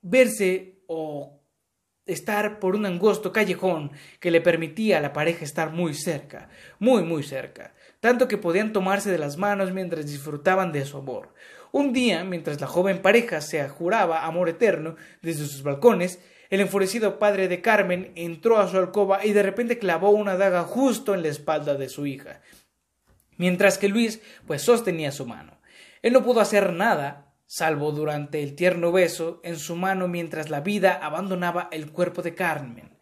verse 0.00 0.78
o 0.86 1.42
estar 2.06 2.60
por 2.60 2.76
un 2.76 2.86
angosto 2.86 3.32
callejón 3.32 3.90
que 4.20 4.30
le 4.30 4.40
permitía 4.40 4.98
a 4.98 5.00
la 5.00 5.12
pareja 5.12 5.44
estar 5.44 5.72
muy 5.72 5.92
cerca, 5.92 6.50
muy 6.78 7.02
muy 7.02 7.24
cerca, 7.24 7.74
tanto 7.98 8.28
que 8.28 8.38
podían 8.38 8.72
tomarse 8.72 9.10
de 9.10 9.18
las 9.18 9.36
manos 9.36 9.72
mientras 9.72 10.06
disfrutaban 10.06 10.70
de 10.70 10.84
su 10.84 10.98
amor. 10.98 11.34
Un 11.72 11.92
día, 11.92 12.24
mientras 12.24 12.60
la 12.60 12.66
joven 12.66 13.02
pareja 13.02 13.40
se 13.40 13.68
juraba 13.68 14.24
amor 14.24 14.48
eterno 14.48 14.96
desde 15.22 15.46
sus 15.46 15.62
balcones, 15.62 16.18
el 16.50 16.60
enfurecido 16.60 17.18
padre 17.18 17.46
de 17.48 17.60
Carmen 17.60 18.12
entró 18.14 18.58
a 18.58 18.68
su 18.68 18.78
alcoba 18.78 19.24
y 19.24 19.32
de 19.32 19.42
repente 19.42 19.78
clavó 19.78 20.10
una 20.10 20.36
daga 20.36 20.62
justo 20.64 21.14
en 21.14 21.22
la 21.22 21.28
espalda 21.28 21.74
de 21.74 21.90
su 21.90 22.06
hija, 22.06 22.40
mientras 23.36 23.76
que 23.76 23.88
Luis 23.88 24.20
pues 24.46 24.62
sostenía 24.62 25.12
su 25.12 25.26
mano. 25.26 25.60
Él 26.00 26.14
no 26.14 26.24
pudo 26.24 26.40
hacer 26.40 26.72
nada, 26.72 27.34
salvo 27.46 27.92
durante 27.92 28.42
el 28.42 28.54
tierno 28.54 28.92
beso 28.92 29.40
en 29.44 29.58
su 29.58 29.76
mano 29.76 30.08
mientras 30.08 30.48
la 30.48 30.60
vida 30.60 30.98
abandonaba 31.02 31.68
el 31.70 31.90
cuerpo 31.90 32.22
de 32.22 32.34
Carmen. 32.34 32.98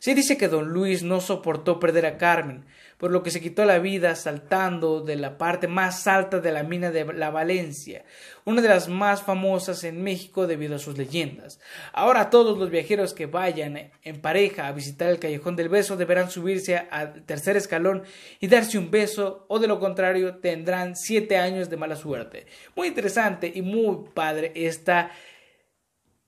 Se 0.00 0.14
dice 0.14 0.36
que 0.36 0.48
don 0.48 0.68
Luis 0.68 1.02
no 1.02 1.20
soportó 1.20 1.78
perder 1.80 2.06
a 2.06 2.18
Carmen, 2.18 2.66
por 2.98 3.12
lo 3.12 3.22
que 3.22 3.30
se 3.30 3.40
quitó 3.40 3.64
la 3.64 3.78
vida 3.78 4.14
saltando 4.16 5.00
de 5.00 5.16
la 5.16 5.38
parte 5.38 5.68
más 5.68 6.06
alta 6.06 6.40
de 6.40 6.52
la 6.52 6.64
mina 6.64 6.90
de 6.90 7.04
la 7.14 7.30
Valencia, 7.30 8.04
una 8.44 8.60
de 8.60 8.68
las 8.68 8.88
más 8.88 9.22
famosas 9.22 9.84
en 9.84 10.02
México 10.02 10.46
debido 10.46 10.76
a 10.76 10.80
sus 10.80 10.98
leyendas. 10.98 11.60
Ahora 11.92 12.28
todos 12.28 12.58
los 12.58 12.70
viajeros 12.70 13.14
que 13.14 13.26
vayan 13.26 13.90
en 14.02 14.20
pareja 14.20 14.66
a 14.66 14.72
visitar 14.72 15.10
el 15.10 15.20
Callejón 15.20 15.54
del 15.54 15.68
Beso 15.68 15.96
deberán 15.96 16.30
subirse 16.30 16.76
al 16.76 17.24
tercer 17.24 17.56
escalón 17.56 18.02
y 18.40 18.48
darse 18.48 18.78
un 18.78 18.90
beso, 18.90 19.46
o 19.48 19.60
de 19.60 19.68
lo 19.68 19.78
contrario 19.78 20.36
tendrán 20.36 20.96
siete 20.96 21.36
años 21.36 21.70
de 21.70 21.76
mala 21.76 21.96
suerte. 21.96 22.46
Muy 22.74 22.88
interesante 22.88 23.50
y 23.54 23.62
muy 23.62 24.08
padre 24.12 24.52
esta 24.56 25.12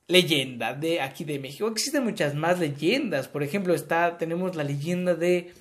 leyenda 0.07 0.75
de 0.75 1.01
aquí 1.01 1.25
de 1.25 1.39
México. 1.39 1.69
Existen 1.69 2.05
muchas 2.05 2.35
más 2.35 2.59
leyendas. 2.59 3.29
Por 3.29 3.43
ejemplo, 3.43 3.75
está, 3.75 4.19
tenemos 4.19 4.57
la 4.57 4.65
leyenda 4.65 5.15
de 5.15 5.53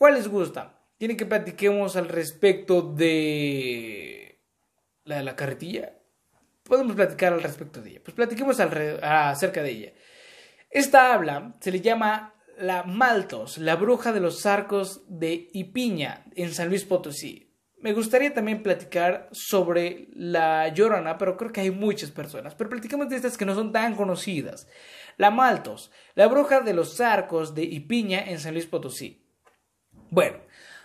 ¿Cuál 0.00 0.14
les 0.14 0.28
gusta? 0.28 0.80
Tienen 0.96 1.18
que 1.18 1.26
platiquemos 1.26 1.94
al 1.94 2.08
respecto 2.08 2.80
de 2.80 4.40
la 5.04 5.36
carretilla. 5.36 5.92
Podemos 6.62 6.96
platicar 6.96 7.34
al 7.34 7.42
respecto 7.42 7.82
de 7.82 7.90
ella. 7.90 8.00
Pues 8.02 8.14
platiquemos 8.14 8.58
acerca 8.58 9.62
de 9.62 9.70
ella. 9.70 9.92
Esta 10.70 11.12
habla 11.12 11.54
se 11.60 11.70
le 11.70 11.82
llama 11.82 12.32
la 12.56 12.84
Maltos, 12.84 13.58
la 13.58 13.76
bruja 13.76 14.14
de 14.14 14.20
los 14.20 14.46
arcos 14.46 15.02
de 15.06 15.50
Ipiña 15.52 16.24
en 16.34 16.54
San 16.54 16.70
Luis 16.70 16.86
Potosí. 16.86 17.54
Me 17.76 17.92
gustaría 17.92 18.32
también 18.32 18.62
platicar 18.62 19.28
sobre 19.32 20.08
la 20.14 20.68
Llorona, 20.68 21.18
pero 21.18 21.36
creo 21.36 21.52
que 21.52 21.60
hay 21.60 21.70
muchas 21.70 22.10
personas. 22.10 22.54
Pero 22.54 22.70
platicamos 22.70 23.10
de 23.10 23.16
estas 23.16 23.36
que 23.36 23.44
no 23.44 23.54
son 23.54 23.70
tan 23.70 23.96
conocidas. 23.96 24.66
La 25.18 25.30
Maltos, 25.30 25.92
la 26.14 26.26
bruja 26.26 26.62
de 26.62 26.72
los 26.72 27.02
arcos 27.02 27.54
de 27.54 27.64
Ipiña 27.64 28.20
en 28.20 28.38
San 28.38 28.54
Luis 28.54 28.64
Potosí. 28.64 29.19
Bueno, 30.10 30.38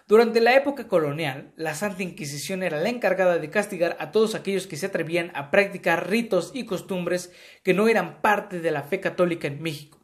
durante 0.08 0.40
la 0.40 0.56
época 0.56 0.88
colonial, 0.88 1.52
la 1.56 1.74
Santa 1.74 2.04
Inquisición 2.04 2.62
era 2.62 2.80
la 2.80 2.90
encargada 2.90 3.40
de 3.40 3.50
castigar 3.50 3.98
a 4.00 4.12
todos 4.12 4.36
aquellos 4.36 4.68
que 4.68 4.78
se 4.78 4.86
atrevían 4.86 5.32
a 5.34 5.50
practicar 5.50 6.08
ritos 6.08 6.52
y 6.54 6.66
costumbres 6.66 7.32
que 7.64 7.74
no 7.74 7.88
eran 7.88 8.22
parte 8.22 8.60
de 8.60 8.70
la 8.70 8.84
fe 8.84 9.00
católica 9.00 9.48
en 9.48 9.64
México. 9.64 10.00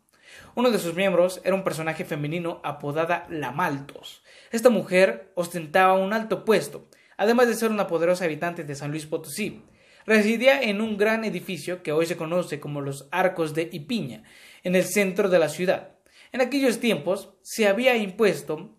Uno 0.56 0.72
de 0.72 0.80
sus 0.80 0.96
miembros 0.96 1.40
era 1.44 1.54
un 1.54 1.64
personaje 1.64 2.04
femenino 2.04 2.62
apodada 2.64 3.28
La 3.30 3.52
Maltos. 3.52 4.24
Esta 4.52 4.72
mujer 4.72 5.32
ostentaba 5.36 5.94
un 5.94 6.14
alto 6.14 6.46
puesto, 6.46 6.88
además 7.16 7.48
de 7.48 7.54
ser 7.54 7.70
una 7.70 7.86
poderosa 7.86 8.26
habitante 8.26 8.64
de 8.64 8.74
San 8.74 8.90
Luis 8.90 9.06
Potosí. 9.06 9.64
Residía 10.08 10.64
en 10.64 10.82
un 10.82 10.98
gran 10.98 11.26
edificio 11.26 11.84
que 11.84 11.92
hoy 11.92 12.08
se 12.08 12.18
conoce 12.18 12.60
como 12.60 12.82
los 12.82 13.08
Arcos 13.12 13.54
de 13.54 13.70
Ipiña, 13.72 14.24
en 14.64 14.76
el 14.76 14.84
centro 14.84 15.30
de 15.30 15.38
la 15.38 15.50
ciudad. 15.50 15.92
En 16.32 16.42
aquellos 16.42 16.80
tiempos 16.80 17.34
se 17.44 17.68
había 17.68 17.96
impuesto 17.98 18.76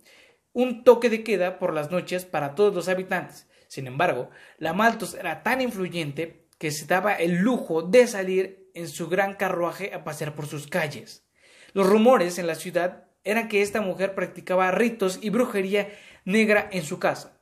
un 0.53 0.85
toque 0.85 1.11
de 1.11 1.25
queda 1.25 1.59
por 1.59 1.75
las 1.75 1.91
noches 1.91 2.25
para 2.25 2.55
todos 2.55 2.75
los 2.75 2.89
habitantes. 2.89 3.49
Sin 3.69 3.87
embargo, 3.87 4.31
la 4.59 4.73
Maltos 4.73 5.15
era 5.15 5.43
tan 5.43 5.61
influyente 5.61 6.47
que 6.59 6.71
se 6.71 6.87
daba 6.87 7.15
el 7.15 7.39
lujo 7.39 7.83
de 7.83 8.07
salir 8.07 8.71
en 8.75 8.89
su 8.89 9.09
gran 9.09 9.35
carruaje 9.35 9.95
a 9.95 10.05
pasear 10.05 10.35
por 10.35 10.47
sus 10.47 10.67
calles. 10.67 11.27
Los 11.73 11.89
rumores 11.89 12.39
en 12.39 12.47
la 12.47 12.55
ciudad 12.55 13.05
eran 13.25 13.49
que 13.49 13.63
esta 13.63 13.81
mujer 13.81 14.15
practicaba 14.15 14.71
ritos 14.71 15.19
y 15.23 15.31
brujería 15.31 15.89
negra 16.25 16.69
en 16.71 16.85
su 16.85 16.99
casa. 16.99 17.39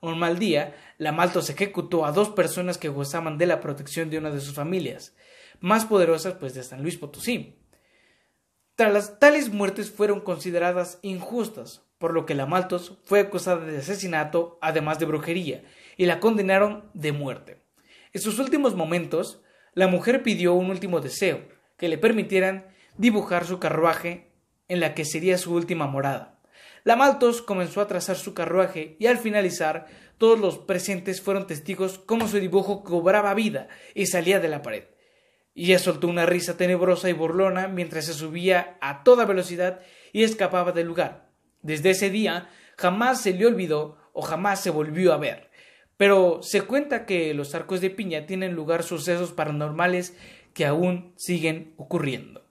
Un 0.00 0.18
mal 0.18 0.38
día, 0.38 0.76
la 0.98 1.12
Maltos 1.12 1.48
ejecutó 1.48 2.04
a 2.04 2.12
dos 2.12 2.28
personas 2.28 2.76
que 2.76 2.90
gozaban 2.90 3.38
de 3.38 3.46
la 3.46 3.60
protección 3.60 4.10
de 4.10 4.18
una 4.18 4.30
de 4.30 4.40
sus 4.40 4.54
familias, 4.54 5.16
más 5.60 5.86
poderosas 5.86 6.34
pues 6.34 6.52
de 6.52 6.62
San 6.62 6.82
Luis 6.82 6.98
Potosí. 6.98 7.58
Tras 8.74 9.18
tales 9.18 9.50
muertes 9.50 9.90
fueron 9.90 10.20
consideradas 10.20 10.98
injustas, 11.00 11.83
por 12.04 12.12
lo 12.12 12.26
que 12.26 12.34
la 12.34 12.44
Maltos 12.44 12.98
fue 13.04 13.20
acusada 13.20 13.64
de 13.64 13.78
asesinato, 13.78 14.58
además 14.60 14.98
de 14.98 15.06
brujería, 15.06 15.64
y 15.96 16.04
la 16.04 16.20
condenaron 16.20 16.90
de 16.92 17.12
muerte. 17.12 17.62
En 18.12 18.20
sus 18.20 18.38
últimos 18.38 18.74
momentos, 18.74 19.40
la 19.72 19.86
mujer 19.86 20.22
pidió 20.22 20.52
un 20.52 20.68
último 20.68 21.00
deseo, 21.00 21.48
que 21.78 21.88
le 21.88 21.96
permitieran 21.96 22.66
dibujar 22.98 23.46
su 23.46 23.58
carruaje 23.58 24.32
en 24.68 24.80
la 24.80 24.92
que 24.92 25.06
sería 25.06 25.38
su 25.38 25.54
última 25.54 25.86
morada. 25.86 26.42
La 26.82 26.94
Maltos 26.94 27.40
comenzó 27.40 27.80
a 27.80 27.88
trazar 27.88 28.16
su 28.16 28.34
carruaje 28.34 28.98
y 29.00 29.06
al 29.06 29.16
finalizar 29.16 29.86
todos 30.18 30.38
los 30.38 30.58
presentes 30.58 31.22
fueron 31.22 31.46
testigos 31.46 31.98
cómo 31.98 32.28
su 32.28 32.38
dibujo 32.38 32.84
cobraba 32.84 33.32
vida 33.32 33.68
y 33.94 34.08
salía 34.08 34.40
de 34.40 34.48
la 34.48 34.60
pared. 34.60 34.84
Ella 35.54 35.78
soltó 35.78 36.06
una 36.08 36.26
risa 36.26 36.58
tenebrosa 36.58 37.08
y 37.08 37.14
burlona 37.14 37.66
mientras 37.66 38.04
se 38.04 38.12
subía 38.12 38.76
a 38.82 39.04
toda 39.04 39.24
velocidad 39.24 39.80
y 40.12 40.22
escapaba 40.22 40.72
del 40.72 40.86
lugar. 40.86 41.23
Desde 41.64 41.90
ese 41.90 42.10
día 42.10 42.50
jamás 42.76 43.22
se 43.22 43.32
le 43.32 43.46
olvidó 43.46 43.96
o 44.12 44.20
jamás 44.20 44.62
se 44.62 44.68
volvió 44.68 45.14
a 45.14 45.16
ver. 45.16 45.50
Pero 45.96 46.42
se 46.42 46.60
cuenta 46.60 47.06
que 47.06 47.32
los 47.32 47.54
arcos 47.54 47.80
de 47.80 47.88
piña 47.88 48.26
tienen 48.26 48.54
lugar 48.54 48.82
sucesos 48.82 49.32
paranormales 49.32 50.14
que 50.52 50.66
aún 50.66 51.14
siguen 51.16 51.72
ocurriendo. 51.78 52.44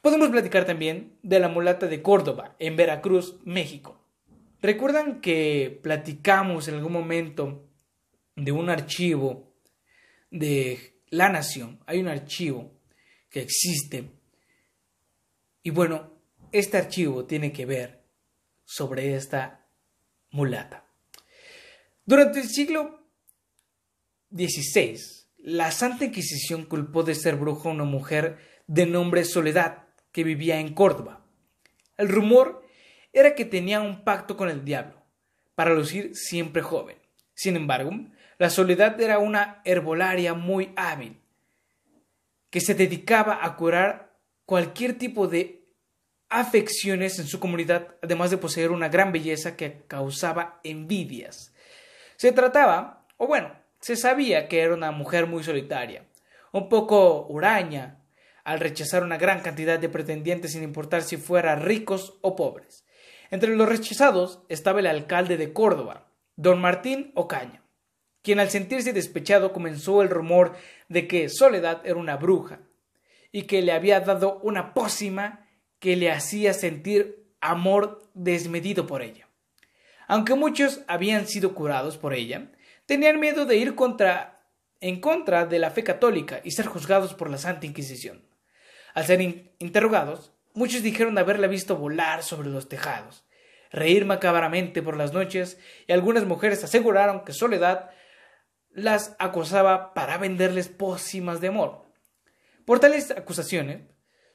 Podemos 0.00 0.30
platicar 0.30 0.64
también 0.64 1.16
de 1.22 1.38
la 1.38 1.48
mulata 1.48 1.86
de 1.86 2.02
Córdoba, 2.02 2.56
en 2.58 2.74
Veracruz, 2.74 3.36
México. 3.44 4.00
¿Recuerdan 4.60 5.20
que 5.20 5.78
platicamos 5.80 6.66
en 6.66 6.74
algún 6.74 6.92
momento 6.92 7.68
de 8.34 8.50
un 8.50 8.68
archivo 8.68 9.54
de 10.32 11.00
la 11.08 11.28
nación? 11.28 11.78
Hay 11.86 12.00
un 12.00 12.08
archivo 12.08 12.81
que 13.32 13.40
existe. 13.40 14.10
Y 15.62 15.70
bueno, 15.70 16.12
este 16.52 16.76
archivo 16.76 17.24
tiene 17.24 17.50
que 17.52 17.66
ver 17.66 18.04
sobre 18.64 19.16
esta 19.16 19.66
mulata. 20.30 20.86
Durante 22.04 22.40
el 22.40 22.48
siglo 22.48 23.08
XVI, 24.30 24.98
la 25.38 25.70
Santa 25.70 26.04
Inquisición 26.04 26.66
culpó 26.66 27.02
de 27.02 27.14
ser 27.14 27.36
bruja 27.36 27.70
a 27.70 27.72
una 27.72 27.84
mujer 27.84 28.38
de 28.66 28.86
nombre 28.86 29.24
Soledad 29.24 29.88
que 30.12 30.24
vivía 30.24 30.60
en 30.60 30.74
Córdoba. 30.74 31.24
El 31.96 32.08
rumor 32.08 32.66
era 33.14 33.34
que 33.34 33.44
tenía 33.46 33.80
un 33.80 34.04
pacto 34.04 34.36
con 34.36 34.50
el 34.50 34.64
diablo, 34.64 35.02
para 35.54 35.74
lucir 35.74 36.14
siempre 36.14 36.60
joven. 36.60 36.98
Sin 37.34 37.56
embargo, 37.56 37.92
la 38.38 38.50
Soledad 38.50 39.00
era 39.00 39.18
una 39.18 39.62
herbolaria 39.64 40.34
muy 40.34 40.72
hábil 40.76 41.21
que 42.52 42.60
se 42.60 42.74
dedicaba 42.74 43.38
a 43.42 43.56
curar 43.56 44.14
cualquier 44.44 44.98
tipo 44.98 45.26
de 45.26 45.64
afecciones 46.28 47.18
en 47.18 47.26
su 47.26 47.40
comunidad, 47.40 47.96
además 48.02 48.30
de 48.30 48.36
poseer 48.36 48.70
una 48.72 48.90
gran 48.90 49.10
belleza 49.10 49.56
que 49.56 49.84
causaba 49.88 50.60
envidias. 50.62 51.54
Se 52.16 52.30
trataba, 52.30 53.06
o 53.16 53.26
bueno, 53.26 53.56
se 53.80 53.96
sabía 53.96 54.48
que 54.48 54.60
era 54.60 54.74
una 54.74 54.90
mujer 54.90 55.26
muy 55.26 55.42
solitaria, 55.42 56.04
un 56.52 56.68
poco 56.68 57.26
huraña, 57.26 58.04
al 58.44 58.60
rechazar 58.60 59.02
una 59.02 59.16
gran 59.16 59.40
cantidad 59.40 59.78
de 59.78 59.88
pretendientes 59.88 60.52
sin 60.52 60.62
importar 60.62 61.00
si 61.00 61.16
fueran 61.16 61.62
ricos 61.62 62.18
o 62.20 62.36
pobres. 62.36 62.84
Entre 63.30 63.56
los 63.56 63.66
rechazados 63.66 64.42
estaba 64.50 64.80
el 64.80 64.88
alcalde 64.88 65.38
de 65.38 65.54
Córdoba, 65.54 66.12
don 66.36 66.60
Martín 66.60 67.12
Ocaña, 67.14 67.61
quien 68.22 68.40
al 68.40 68.50
sentirse 68.50 68.92
despechado 68.92 69.52
comenzó 69.52 70.02
el 70.02 70.08
rumor 70.08 70.54
de 70.88 71.06
que 71.08 71.28
Soledad 71.28 71.82
era 71.84 71.96
una 71.96 72.16
bruja 72.16 72.60
y 73.32 73.42
que 73.42 73.62
le 73.62 73.72
había 73.72 74.00
dado 74.00 74.38
una 74.42 74.74
pócima 74.74 75.46
que 75.78 75.96
le 75.96 76.10
hacía 76.10 76.54
sentir 76.54 77.24
amor 77.40 78.02
desmedido 78.14 78.86
por 78.86 79.02
ella. 79.02 79.28
Aunque 80.06 80.34
muchos 80.34 80.82
habían 80.86 81.26
sido 81.26 81.54
curados 81.54 81.96
por 81.96 82.14
ella, 82.14 82.52
tenían 82.86 83.18
miedo 83.18 83.46
de 83.46 83.56
ir 83.56 83.74
en 84.80 85.00
contra 85.00 85.46
de 85.46 85.58
la 85.58 85.70
fe 85.70 85.82
católica 85.82 86.40
y 86.44 86.52
ser 86.52 86.66
juzgados 86.66 87.14
por 87.14 87.30
la 87.30 87.38
Santa 87.38 87.66
Inquisición. 87.66 88.22
Al 88.94 89.06
ser 89.06 89.20
interrogados, 89.58 90.32
muchos 90.54 90.82
dijeron 90.82 91.16
haberla 91.18 91.46
visto 91.46 91.76
volar 91.76 92.22
sobre 92.22 92.50
los 92.50 92.68
tejados, 92.68 93.24
reír 93.70 94.04
macabramente 94.04 94.82
por 94.82 94.96
las 94.96 95.12
noches, 95.12 95.58
y 95.86 95.92
algunas 95.92 96.26
mujeres 96.26 96.62
aseguraron 96.62 97.24
que 97.24 97.32
Soledad 97.32 97.90
las 98.74 99.16
acosaba 99.18 99.94
para 99.94 100.18
venderles 100.18 100.68
pócimas 100.68 101.40
de 101.40 101.48
amor. 101.48 101.86
Por 102.64 102.80
tales 102.80 103.10
acusaciones, 103.10 103.82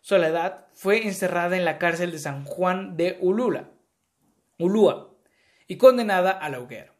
Soledad 0.01 0.67
fue 0.73 1.05
encerrada 1.05 1.57
en 1.57 1.65
la 1.65 1.77
cárcel 1.77 2.11
de 2.11 2.19
San 2.19 2.45
Juan 2.45 2.95
de 2.95 3.17
Ulula, 3.19 3.71
Ulúa 4.57 5.15
y 5.67 5.77
condenada 5.77 6.31
a 6.31 6.49
la 6.49 6.59
hoguera. 6.59 6.93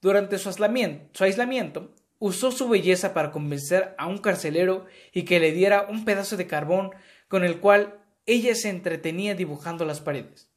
Durante 0.00 0.38
su 0.38 0.48
aislamiento, 0.48 1.94
usó 2.18 2.50
su 2.50 2.68
belleza 2.68 3.14
para 3.14 3.30
convencer 3.30 3.94
a 3.98 4.06
un 4.06 4.18
carcelero 4.18 4.86
y 5.12 5.24
que 5.24 5.40
le 5.40 5.52
diera 5.52 5.86
un 5.88 6.04
pedazo 6.04 6.36
de 6.36 6.46
carbón 6.46 6.90
con 7.28 7.44
el 7.44 7.60
cual 7.60 8.00
ella 8.26 8.54
se 8.54 8.70
entretenía 8.70 9.34
dibujando 9.34 9.84
las 9.84 10.00
paredes. 10.00 10.50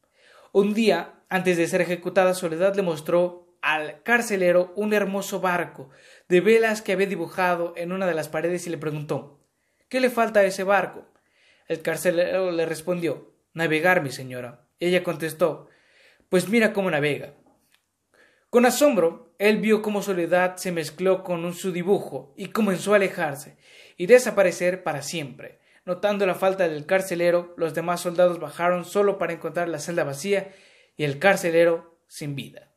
Un 0.51 0.73
día, 0.73 1.23
antes 1.29 1.57
de 1.57 1.67
ser 1.67 1.81
ejecutada, 1.81 2.33
Soledad 2.33 2.75
le 2.75 2.81
mostró 2.81 3.50
al 3.61 4.01
carcelero 4.03 4.73
un 4.75 4.93
hermoso 4.93 5.39
barco 5.39 5.89
de 6.27 6.41
velas 6.41 6.81
que 6.81 6.93
había 6.93 7.07
dibujado 7.07 7.73
en 7.77 7.91
una 7.91 8.07
de 8.07 8.13
las 8.13 8.29
paredes 8.29 8.65
y 8.67 8.69
le 8.69 8.77
preguntó 8.77 9.39
¿Qué 9.87 9.99
le 9.99 10.09
falta 10.09 10.39
a 10.39 10.45
ese 10.45 10.63
barco? 10.63 11.05
El 11.67 11.81
carcelero 11.81 12.51
le 12.51 12.65
respondió 12.65 13.33
Navegar, 13.53 14.01
mi 14.01 14.11
señora. 14.11 14.67
Ella 14.79 15.03
contestó 15.03 15.67
Pues 16.29 16.49
mira 16.49 16.73
cómo 16.73 16.89
navega. 16.89 17.33
Con 18.49 18.65
asombro, 18.65 19.33
él 19.37 19.57
vio 19.57 19.81
cómo 19.81 20.01
Soledad 20.01 20.57
se 20.57 20.71
mezcló 20.71 21.23
con 21.23 21.53
su 21.53 21.71
dibujo 21.71 22.33
y 22.35 22.47
comenzó 22.47 22.93
a 22.93 22.97
alejarse 22.97 23.57
y 23.97 24.07
desaparecer 24.07 24.83
para 24.83 25.01
siempre. 25.01 25.59
Notando 25.85 26.25
la 26.25 26.35
falta 26.35 26.67
del 26.67 26.85
carcelero, 26.85 27.53
los 27.57 27.73
demás 27.73 28.01
soldados 28.01 28.39
bajaron 28.39 28.85
solo 28.85 29.17
para 29.17 29.33
encontrar 29.33 29.67
la 29.67 29.79
celda 29.79 30.03
vacía 30.03 30.53
y 30.95 31.05
el 31.05 31.17
carcelero 31.17 31.97
sin 32.07 32.35
vida. 32.35 32.70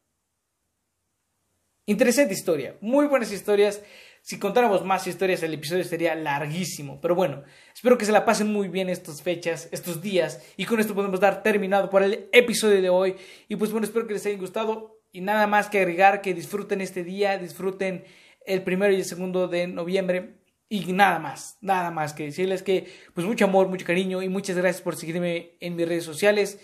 Interesante 1.86 2.32
historia, 2.32 2.78
muy 2.80 3.06
buenas 3.06 3.30
historias. 3.30 3.82
Si 4.22 4.38
contáramos 4.38 4.82
más 4.86 5.06
historias, 5.06 5.42
el 5.42 5.52
episodio 5.52 5.84
sería 5.84 6.14
larguísimo. 6.14 6.98
Pero 6.98 7.14
bueno, 7.14 7.42
espero 7.74 7.98
que 7.98 8.06
se 8.06 8.12
la 8.12 8.24
pasen 8.24 8.50
muy 8.50 8.68
bien 8.68 8.88
estas 8.88 9.20
fechas, 9.20 9.68
estos 9.70 10.00
días. 10.00 10.42
Y 10.56 10.64
con 10.64 10.80
esto 10.80 10.94
podemos 10.94 11.20
dar 11.20 11.42
terminado 11.42 11.90
por 11.90 12.02
el 12.02 12.30
episodio 12.32 12.80
de 12.80 12.88
hoy. 12.88 13.16
Y 13.48 13.56
pues 13.56 13.70
bueno, 13.70 13.86
espero 13.86 14.06
que 14.06 14.14
les 14.14 14.24
haya 14.24 14.38
gustado. 14.38 14.98
Y 15.12 15.20
nada 15.20 15.46
más 15.46 15.68
que 15.68 15.78
agregar 15.78 16.22
que 16.22 16.32
disfruten 16.32 16.80
este 16.80 17.04
día, 17.04 17.36
disfruten 17.36 18.04
el 18.46 18.62
primero 18.62 18.90
y 18.94 18.96
el 18.96 19.04
segundo 19.04 19.46
de 19.46 19.66
noviembre. 19.66 20.38
Y 20.70 20.90
nada 20.94 21.18
más, 21.18 21.58
nada 21.60 21.90
más 21.90 22.14
que 22.14 22.24
decirles 22.24 22.62
que 22.62 22.90
pues 23.12 23.26
mucho 23.26 23.44
amor, 23.44 23.68
mucho 23.68 23.84
cariño 23.84 24.22
y 24.22 24.30
muchas 24.30 24.56
gracias 24.56 24.80
por 24.80 24.96
seguirme 24.96 25.58
en 25.60 25.76
mis 25.76 25.86
redes 25.86 26.04
sociales. 26.04 26.58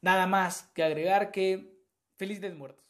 Nada 0.00 0.28
más 0.28 0.70
que 0.74 0.84
agregar 0.84 1.32
que 1.32 1.74
feliz 2.16 2.40
de 2.40 2.54
muertos. 2.54 2.89